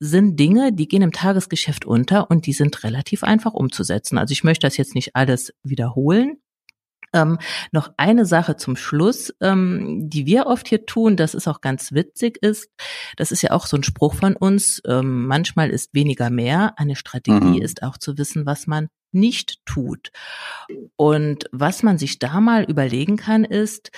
sind 0.00 0.38
Dinge, 0.38 0.72
die 0.72 0.86
gehen 0.86 1.02
im 1.02 1.12
Tagesgeschäft 1.12 1.84
unter 1.84 2.30
und 2.30 2.46
die 2.46 2.52
sind 2.52 2.84
relativ 2.84 3.24
einfach 3.24 3.54
umzusetzen. 3.54 4.18
Also 4.18 4.32
ich 4.32 4.44
möchte 4.44 4.66
das 4.66 4.76
jetzt 4.76 4.94
nicht 4.94 5.16
alles 5.16 5.52
wiederholen. 5.62 6.36
Ähm, 7.12 7.38
noch 7.72 7.92
eine 7.96 8.26
Sache 8.26 8.56
zum 8.56 8.76
Schluss, 8.76 9.34
ähm, 9.40 10.08
die 10.08 10.26
wir 10.26 10.46
oft 10.46 10.68
hier 10.68 10.86
tun, 10.86 11.16
das 11.16 11.34
ist 11.34 11.48
auch 11.48 11.60
ganz 11.60 11.92
witzig 11.92 12.38
ist, 12.42 12.70
das 13.16 13.32
ist 13.32 13.42
ja 13.42 13.52
auch 13.52 13.66
so 13.66 13.76
ein 13.76 13.82
Spruch 13.82 14.14
von 14.14 14.36
uns, 14.36 14.82
ähm, 14.86 15.26
manchmal 15.26 15.70
ist 15.70 15.94
weniger 15.94 16.30
mehr. 16.30 16.74
Eine 16.76 16.96
Strategie 16.96 17.58
mhm. 17.58 17.62
ist 17.62 17.82
auch 17.82 17.98
zu 17.98 18.18
wissen, 18.18 18.46
was 18.46 18.66
man 18.66 18.88
nicht 19.12 19.64
tut. 19.64 20.10
Und 20.96 21.44
was 21.52 21.82
man 21.82 21.98
sich 21.98 22.18
da 22.18 22.40
mal 22.40 22.64
überlegen 22.64 23.16
kann, 23.16 23.44
ist, 23.44 23.90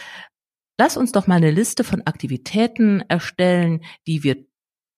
lass 0.78 0.96
uns 0.96 1.12
doch 1.12 1.26
mal 1.26 1.36
eine 1.36 1.50
Liste 1.50 1.84
von 1.84 2.06
Aktivitäten 2.06 3.00
erstellen, 3.08 3.84
die 4.06 4.22
wir 4.22 4.44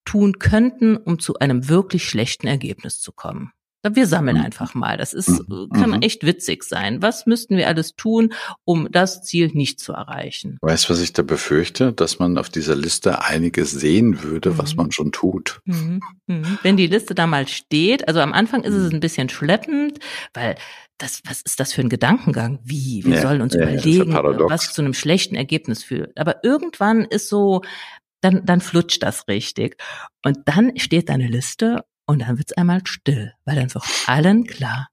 tun 0.05 0.39
könnten, 0.39 0.97
um 0.97 1.19
zu 1.19 1.39
einem 1.39 1.69
wirklich 1.69 2.05
schlechten 2.05 2.47
Ergebnis 2.47 3.01
zu 3.01 3.13
kommen. 3.13 3.53
Wir 3.83 4.07
sammeln 4.07 4.37
mhm. 4.37 4.45
einfach 4.45 4.75
mal. 4.75 4.97
Das 4.97 5.13
ist, 5.13 5.49
mhm. 5.49 5.69
kann 5.73 5.91
mhm. 5.91 6.03
echt 6.03 6.25
witzig 6.25 6.63
sein. 6.65 7.03
Was 7.03 7.27
müssten 7.27 7.57
wir 7.57 7.67
alles 7.67 7.95
tun, 7.97 8.33
um 8.65 8.89
das 8.91 9.23
Ziel 9.23 9.51
nicht 9.53 9.81
zu 9.81 9.93
erreichen? 9.93 10.59
Weißt 10.61 10.89
du, 10.89 10.93
was 10.93 11.01
ich 11.01 11.13
da 11.13 11.23
befürchte? 11.23 11.93
Dass 11.93 12.19
man 12.19 12.39
auf 12.39 12.49
dieser 12.49 12.77
Liste 12.77 13.25
einiges 13.25 13.73
sehen 13.73 14.23
würde, 14.23 14.51
mhm. 14.51 14.59
was 14.59 14.77
man 14.77 14.93
schon 14.93 15.11
tut. 15.11 15.61
Mhm. 15.65 16.01
Mhm. 16.27 16.59
Wenn 16.63 16.77
die 16.77 16.87
Liste 16.87 17.15
da 17.15 17.27
mal 17.27 17.49
steht, 17.49 18.07
also 18.07 18.21
am 18.21 18.33
Anfang 18.33 18.63
ist 18.63 18.75
es 18.75 18.93
ein 18.93 19.01
bisschen 19.01 19.29
schleppend, 19.29 19.99
weil 20.33 20.55
das, 20.99 21.21
was 21.25 21.43
ist 21.43 21.59
das 21.59 21.73
für 21.73 21.81
ein 21.81 21.89
Gedankengang? 21.89 22.61
Wie? 22.63 23.05
Wir 23.05 23.17
ja, 23.17 23.23
sollen 23.23 23.43
uns 23.43 23.55
ja, 23.55 23.63
überlegen, 23.63 24.13
was 24.15 24.73
zu 24.73 24.83
einem 24.83 24.95
schlechten 24.95 25.35
Ergebnis 25.35 25.83
führt. 25.83 26.17
Aber 26.17 26.45
irgendwann 26.45 27.05
ist 27.05 27.29
so, 27.29 27.63
dann, 28.21 28.47
dann 28.47 28.61
flutscht 28.61 29.03
das 29.03 29.27
richtig. 29.27 29.77
Und 30.25 30.39
dann 30.47 30.79
steht 30.79 31.09
da 31.09 31.15
eine 31.15 31.29
Liste 31.29 31.85
und 32.13 32.21
dann 32.21 32.39
wird's 32.39 32.53
einmal 32.53 32.83
still, 32.85 33.33
weil 33.45 33.57
dann 33.57 33.73
wird 33.73 33.85
allen 34.07 34.45
klar, 34.45 34.89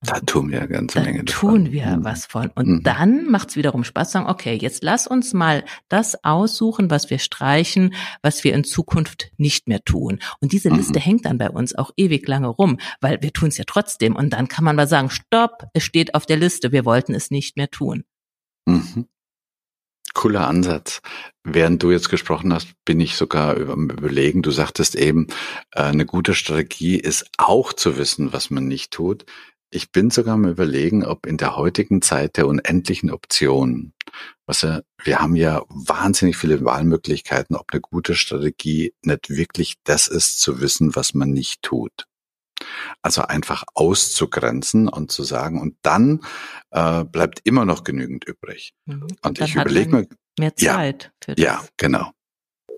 Da 0.00 0.20
tun 0.20 0.50
wir 0.50 0.58
eine 0.60 0.68
ganze 0.68 0.98
da 0.98 1.04
Menge. 1.04 1.24
tun 1.24 1.64
davon. 1.64 1.72
wir 1.72 1.86
mhm. 1.86 2.04
was 2.04 2.26
von. 2.26 2.50
Und 2.54 2.68
mhm. 2.68 2.82
dann 2.84 3.26
macht 3.26 3.48
es 3.48 3.56
wiederum 3.56 3.82
Spaß, 3.82 4.12
sagen, 4.12 4.26
okay, 4.26 4.54
jetzt 4.54 4.84
lass 4.84 5.08
uns 5.08 5.32
mal 5.32 5.64
das 5.88 6.22
aussuchen, 6.22 6.88
was 6.90 7.10
wir 7.10 7.18
streichen, 7.18 7.94
was 8.22 8.44
wir 8.44 8.54
in 8.54 8.62
Zukunft 8.62 9.32
nicht 9.38 9.66
mehr 9.66 9.82
tun. 9.82 10.20
Und 10.40 10.52
diese 10.52 10.68
Liste 10.68 11.00
mhm. 11.00 11.02
hängt 11.02 11.24
dann 11.24 11.38
bei 11.38 11.50
uns 11.50 11.74
auch 11.74 11.90
ewig 11.96 12.28
lange 12.28 12.46
rum, 12.46 12.78
weil 13.00 13.20
wir 13.22 13.32
tun 13.32 13.48
es 13.48 13.58
ja 13.58 13.64
trotzdem. 13.66 14.14
Und 14.14 14.34
dann 14.34 14.46
kann 14.46 14.64
man 14.64 14.76
mal 14.76 14.86
sagen, 14.86 15.10
stopp, 15.10 15.64
es 15.72 15.82
steht 15.82 16.14
auf 16.14 16.26
der 16.26 16.36
Liste, 16.36 16.70
wir 16.70 16.84
wollten 16.84 17.14
es 17.14 17.32
nicht 17.32 17.56
mehr 17.56 17.70
tun. 17.70 18.04
Mhm. 18.66 19.08
Cooler 20.18 20.48
Ansatz. 20.48 21.00
Während 21.44 21.80
du 21.80 21.92
jetzt 21.92 22.08
gesprochen 22.08 22.52
hast, 22.52 22.72
bin 22.84 22.98
ich 22.98 23.14
sogar 23.14 23.54
Überlegen. 23.54 24.42
Du 24.42 24.50
sagtest 24.50 24.96
eben, 24.96 25.28
äh, 25.70 25.82
eine 25.82 26.06
gute 26.06 26.34
Strategie 26.34 26.96
ist 26.96 27.30
auch 27.38 27.72
zu 27.72 27.96
wissen, 27.96 28.32
was 28.32 28.50
man 28.50 28.66
nicht 28.66 28.90
tut. 28.90 29.26
Ich 29.70 29.92
bin 29.92 30.10
sogar 30.10 30.34
am 30.34 30.44
überlegen, 30.44 31.04
ob 31.04 31.24
in 31.24 31.36
der 31.36 31.54
heutigen 31.54 32.02
Zeit 32.02 32.36
der 32.36 32.48
unendlichen 32.48 33.12
Optionen, 33.12 33.94
was 34.44 34.62
ja, 34.62 34.80
wir 35.04 35.20
haben 35.20 35.36
ja 35.36 35.62
wahnsinnig 35.68 36.36
viele 36.36 36.64
Wahlmöglichkeiten, 36.64 37.54
ob 37.54 37.66
eine 37.70 37.80
gute 37.80 38.16
Strategie 38.16 38.94
nicht 39.02 39.30
wirklich 39.30 39.74
das 39.84 40.08
ist, 40.08 40.40
zu 40.40 40.60
wissen, 40.60 40.96
was 40.96 41.14
man 41.14 41.30
nicht 41.30 41.62
tut. 41.62 42.07
Also 43.02 43.22
einfach 43.22 43.64
auszugrenzen 43.74 44.88
und 44.88 45.12
zu 45.12 45.22
sagen, 45.22 45.60
und 45.60 45.76
dann 45.82 46.20
äh, 46.70 47.04
bleibt 47.04 47.40
immer 47.44 47.64
noch 47.64 47.84
genügend 47.84 48.24
übrig. 48.24 48.74
Mhm. 48.86 49.02
Und, 49.02 49.24
und 49.24 49.40
ich 49.40 49.54
überlege 49.54 49.90
mir. 49.90 50.08
Mehr 50.38 50.54
Zeit. 50.54 51.12
Ja, 51.26 51.34
ja, 51.36 51.64
genau. 51.76 52.12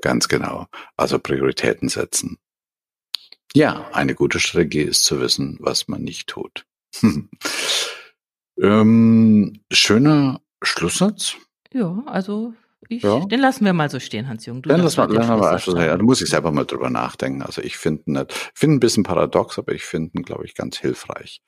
Ganz 0.01 0.29
genau. 0.29 0.67
Also 0.97 1.19
Prioritäten 1.19 1.89
setzen. 1.89 2.39
Ja, 3.55 3.91
eine 3.93 4.15
gute 4.15 4.39
Strategie 4.39 4.83
ist 4.83 5.05
zu 5.05 5.21
wissen, 5.21 5.57
was 5.61 5.89
man 5.89 6.03
nicht 6.03 6.29
tut. 6.29 6.65
ähm, 8.63 9.61
schöner 9.73 10.41
Schlusssatz. 10.63 11.37
Ja, 11.73 12.03
also 12.07 12.55
ich, 12.89 13.03
ja. 13.03 13.21
den 13.21 13.41
lassen 13.41 13.65
wir 13.65 13.73
mal 13.73 13.91
so 13.91 14.01
stehen, 14.01 14.29
Hans-Jürgen. 14.29 14.63
Den 14.63 14.81
lassen 14.81 14.97
wir, 14.97 15.09
lassen 15.09 15.41
wir 15.41 15.51
einfach, 15.51 15.79
ja, 15.79 15.97
da 15.97 16.03
muss 16.03 16.23
ich 16.23 16.31
selber 16.31 16.51
mal 16.51 16.65
drüber 16.65 16.91
nachdenken. 16.91 17.43
Also 17.43 17.63
ich 17.63 17.77
finde 17.77 18.13
nicht, 18.13 18.33
finde 18.55 18.77
ein 18.77 18.81
bisschen 18.81 19.03
paradox, 19.03 19.59
aber 19.59 19.73
ich 19.73 19.83
finde 19.83 20.23
glaube 20.23 20.47
ich, 20.47 20.55
ganz 20.55 20.79
hilfreich. 20.79 21.43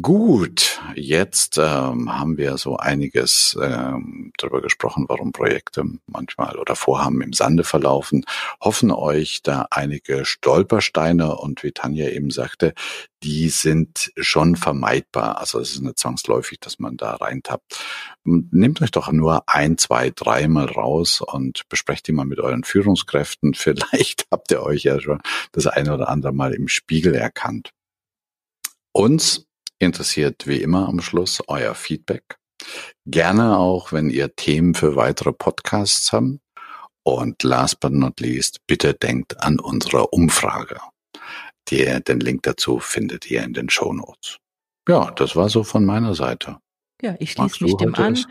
Gut, 0.00 0.80
jetzt 0.94 1.58
ähm, 1.58 2.10
haben 2.18 2.38
wir 2.38 2.56
so 2.56 2.78
einiges 2.78 3.58
ähm, 3.60 4.32
darüber 4.38 4.62
gesprochen, 4.62 5.04
warum 5.06 5.32
Projekte 5.32 5.84
manchmal 6.06 6.56
oder 6.56 6.76
Vorhaben 6.76 7.20
im 7.20 7.34
Sande 7.34 7.62
verlaufen. 7.62 8.24
Hoffen 8.62 8.90
euch 8.90 9.42
da 9.42 9.66
einige 9.70 10.24
Stolpersteine 10.24 11.36
und 11.36 11.62
wie 11.62 11.72
Tanja 11.72 12.08
eben 12.08 12.30
sagte, 12.30 12.72
die 13.22 13.50
sind 13.50 14.12
schon 14.16 14.56
vermeidbar. 14.56 15.38
Also 15.38 15.60
es 15.60 15.72
ist 15.72 15.82
nicht 15.82 15.98
zwangsläufig, 15.98 16.58
dass 16.60 16.78
man 16.78 16.96
da 16.96 17.16
reintappt. 17.16 17.78
Nehmt 18.24 18.80
euch 18.80 18.92
doch 18.92 19.12
nur 19.12 19.46
ein, 19.46 19.76
zwei, 19.76 20.08
dreimal 20.08 20.66
raus 20.66 21.20
und 21.20 21.68
besprecht 21.68 22.06
die 22.06 22.12
mal 22.12 22.24
mit 22.24 22.40
euren 22.40 22.64
Führungskräften. 22.64 23.52
Vielleicht 23.54 24.26
habt 24.30 24.52
ihr 24.52 24.62
euch 24.62 24.84
ja 24.84 24.98
schon 25.00 25.20
das 25.50 25.66
eine 25.66 25.92
oder 25.92 26.08
andere 26.08 26.32
Mal 26.32 26.54
im 26.54 26.68
Spiegel 26.68 27.14
erkannt. 27.14 27.72
Uns 28.92 29.46
interessiert 29.82 30.46
wie 30.46 30.62
immer 30.62 30.88
am 30.88 31.00
Schluss 31.00 31.42
euer 31.48 31.74
Feedback. 31.74 32.36
Gerne 33.06 33.58
auch, 33.58 33.92
wenn 33.92 34.10
ihr 34.10 34.34
Themen 34.34 34.74
für 34.74 34.96
weitere 34.96 35.32
Podcasts 35.32 36.12
habt. 36.12 36.38
Und 37.04 37.42
last 37.42 37.80
but 37.80 37.92
not 37.92 38.20
least, 38.20 38.60
bitte 38.66 38.94
denkt 38.94 39.40
an 39.42 39.58
unsere 39.58 40.08
Umfrage. 40.08 40.78
Die, 41.68 41.84
den 42.06 42.20
Link 42.20 42.44
dazu 42.44 42.78
findet 42.78 43.28
ihr 43.30 43.42
in 43.42 43.54
den 43.54 43.68
Show 43.70 43.92
Notes. 43.92 44.38
Ja, 44.88 45.10
das 45.10 45.34
war 45.34 45.48
so 45.48 45.64
von 45.64 45.84
meiner 45.84 46.14
Seite. 46.14 46.58
Ja, 47.00 47.16
ich 47.18 47.32
schließe 47.32 47.64
mich 47.64 47.76
dem 47.76 47.94
an. 47.96 48.24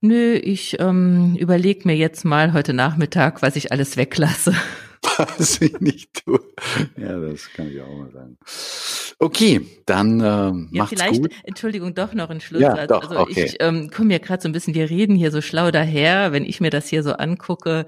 Nö, 0.00 0.34
ich 0.34 0.78
ähm, 0.78 1.36
überlege 1.36 1.82
mir 1.84 1.96
jetzt 1.96 2.24
mal 2.24 2.52
heute 2.52 2.72
Nachmittag, 2.72 3.42
was 3.42 3.56
ich 3.56 3.72
alles 3.72 3.96
weglasse. 3.96 4.54
Was 5.16 5.60
ich 5.60 5.78
nicht 5.80 6.24
tue. 6.24 6.40
Ja, 6.96 7.18
das 7.18 7.50
kann 7.52 7.68
ich 7.68 7.80
auch 7.82 7.92
mal 7.92 8.10
sagen. 8.12 8.38
Okay, 9.22 9.60
dann 9.86 10.18
äh, 10.18 10.24
ja, 10.24 10.52
macht's 10.72 11.00
vielleicht, 11.00 11.22
gut. 11.22 11.32
Entschuldigung, 11.44 11.94
doch 11.94 12.12
noch 12.12 12.28
ein 12.28 12.40
Schlusssatz. 12.40 12.76
Ja, 12.76 12.86
doch, 12.88 13.08
also 13.08 13.20
okay. 13.20 13.44
ich 13.44 13.56
ähm, 13.60 13.88
komme 13.88 14.12
ja 14.12 14.18
gerade 14.18 14.42
so 14.42 14.48
ein 14.48 14.52
bisschen, 14.52 14.74
wir 14.74 14.90
reden 14.90 15.14
hier 15.14 15.30
so 15.30 15.40
schlau 15.40 15.70
daher, 15.70 16.32
wenn 16.32 16.44
ich 16.44 16.60
mir 16.60 16.70
das 16.70 16.88
hier 16.88 17.04
so 17.04 17.12
angucke. 17.12 17.86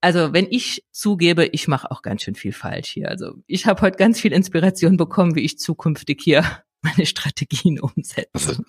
Also 0.00 0.32
wenn 0.32 0.46
ich 0.48 0.84
zugebe, 0.92 1.46
ich 1.46 1.66
mache 1.66 1.90
auch 1.90 2.02
ganz 2.02 2.22
schön 2.22 2.36
viel 2.36 2.52
falsch 2.52 2.90
hier. 2.90 3.08
Also 3.08 3.32
ich 3.48 3.66
habe 3.66 3.80
heute 3.80 3.96
ganz 3.96 4.20
viel 4.20 4.32
Inspiration 4.32 4.96
bekommen, 4.96 5.34
wie 5.34 5.40
ich 5.40 5.58
zukünftig 5.58 6.20
hier 6.22 6.44
meine 6.82 7.04
Strategien 7.04 7.80
umsetze. 7.80 8.30
Also, 8.32 8.62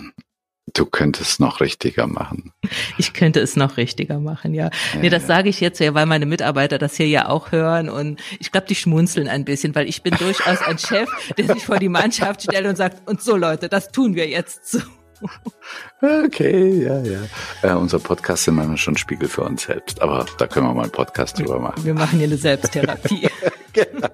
Du 0.74 0.86
könntest 0.86 1.40
noch 1.40 1.62
richtiger 1.62 2.08
machen. 2.08 2.52
Ich 2.98 3.14
könnte 3.14 3.40
es 3.40 3.56
noch 3.56 3.78
richtiger 3.78 4.20
machen, 4.20 4.54
ja. 4.54 4.70
ja 4.94 5.00
nee, 5.00 5.10
das 5.10 5.24
ja. 5.24 5.28
sage 5.28 5.50
ich 5.50 5.62
jetzt 5.62 5.80
ja, 5.80 5.94
weil 5.94 6.06
meine 6.06 6.26
Mitarbeiter 6.26 6.78
das 6.78 6.98
hier 6.98 7.08
ja 7.08 7.30
auch 7.30 7.52
hören 7.52 7.90
und 7.90 8.20
ich 8.40 8.52
glaube, 8.52 8.68
die 8.68 8.76
schmunzeln 8.76 9.28
ein 9.28 9.46
bisschen, 9.46 9.74
weil 9.76 9.88
ich 9.88 10.04
bin 10.04 10.14
durchaus 10.18 10.62
ein 10.62 10.78
Chef, 10.78 11.10
der 11.38 11.46
sich 11.54 11.64
vor 11.64 11.80
die 11.80 11.90
Mannschaft 11.90 12.44
stellt 12.44 12.66
und 12.66 12.76
sagt, 12.76 13.08
und 13.08 13.22
so 13.22 13.38
Leute, 13.38 13.70
das 13.70 13.92
tun 13.92 14.16
wir 14.16 14.28
jetzt 14.28 14.70
so. 14.70 14.80
Okay, 16.02 16.84
ja, 16.84 17.00
ja. 17.00 17.20
Äh, 17.64 17.74
unser 17.74 18.00
Podcast 18.00 18.44
sind 18.44 18.56
manchmal 18.56 18.78
schon 18.78 18.98
Spiegel 18.98 19.28
für 19.28 19.42
uns 19.42 19.64
selbst, 19.64 20.02
aber 20.02 20.26
da 20.38 20.46
können 20.46 20.68
wir 20.68 20.74
mal 20.74 20.84
einen 20.84 20.92
Podcast 20.92 21.40
drüber 21.40 21.60
machen. 21.60 21.84
Wir 21.84 21.96
machen 21.96 22.20
hier 22.20 22.28
eine 22.28 22.38
Selbsttherapie. 22.38 23.28
genau. 23.74 24.10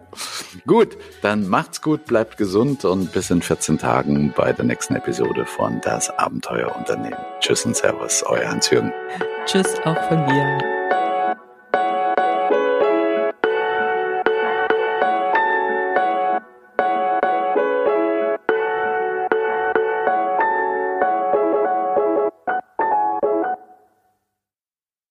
Gut, 0.65 0.97
dann 1.21 1.49
macht's 1.49 1.81
gut, 1.81 2.05
bleibt 2.05 2.37
gesund 2.37 2.85
und 2.85 3.11
bis 3.11 3.29
in 3.29 3.41
14 3.41 3.79
Tagen 3.79 4.33
bei 4.35 4.53
der 4.53 4.63
nächsten 4.63 4.95
Episode 4.95 5.45
von 5.45 5.81
Das 5.81 6.09
Abenteuerunternehmen. 6.09 7.19
Tschüss 7.41 7.65
und 7.65 7.75
Servus, 7.75 8.23
euer 8.23 8.49
Hans-Jürgen. 8.49 8.93
Tschüss 9.45 9.75
auch 9.83 10.01
von 10.07 10.23
mir. 10.25 11.02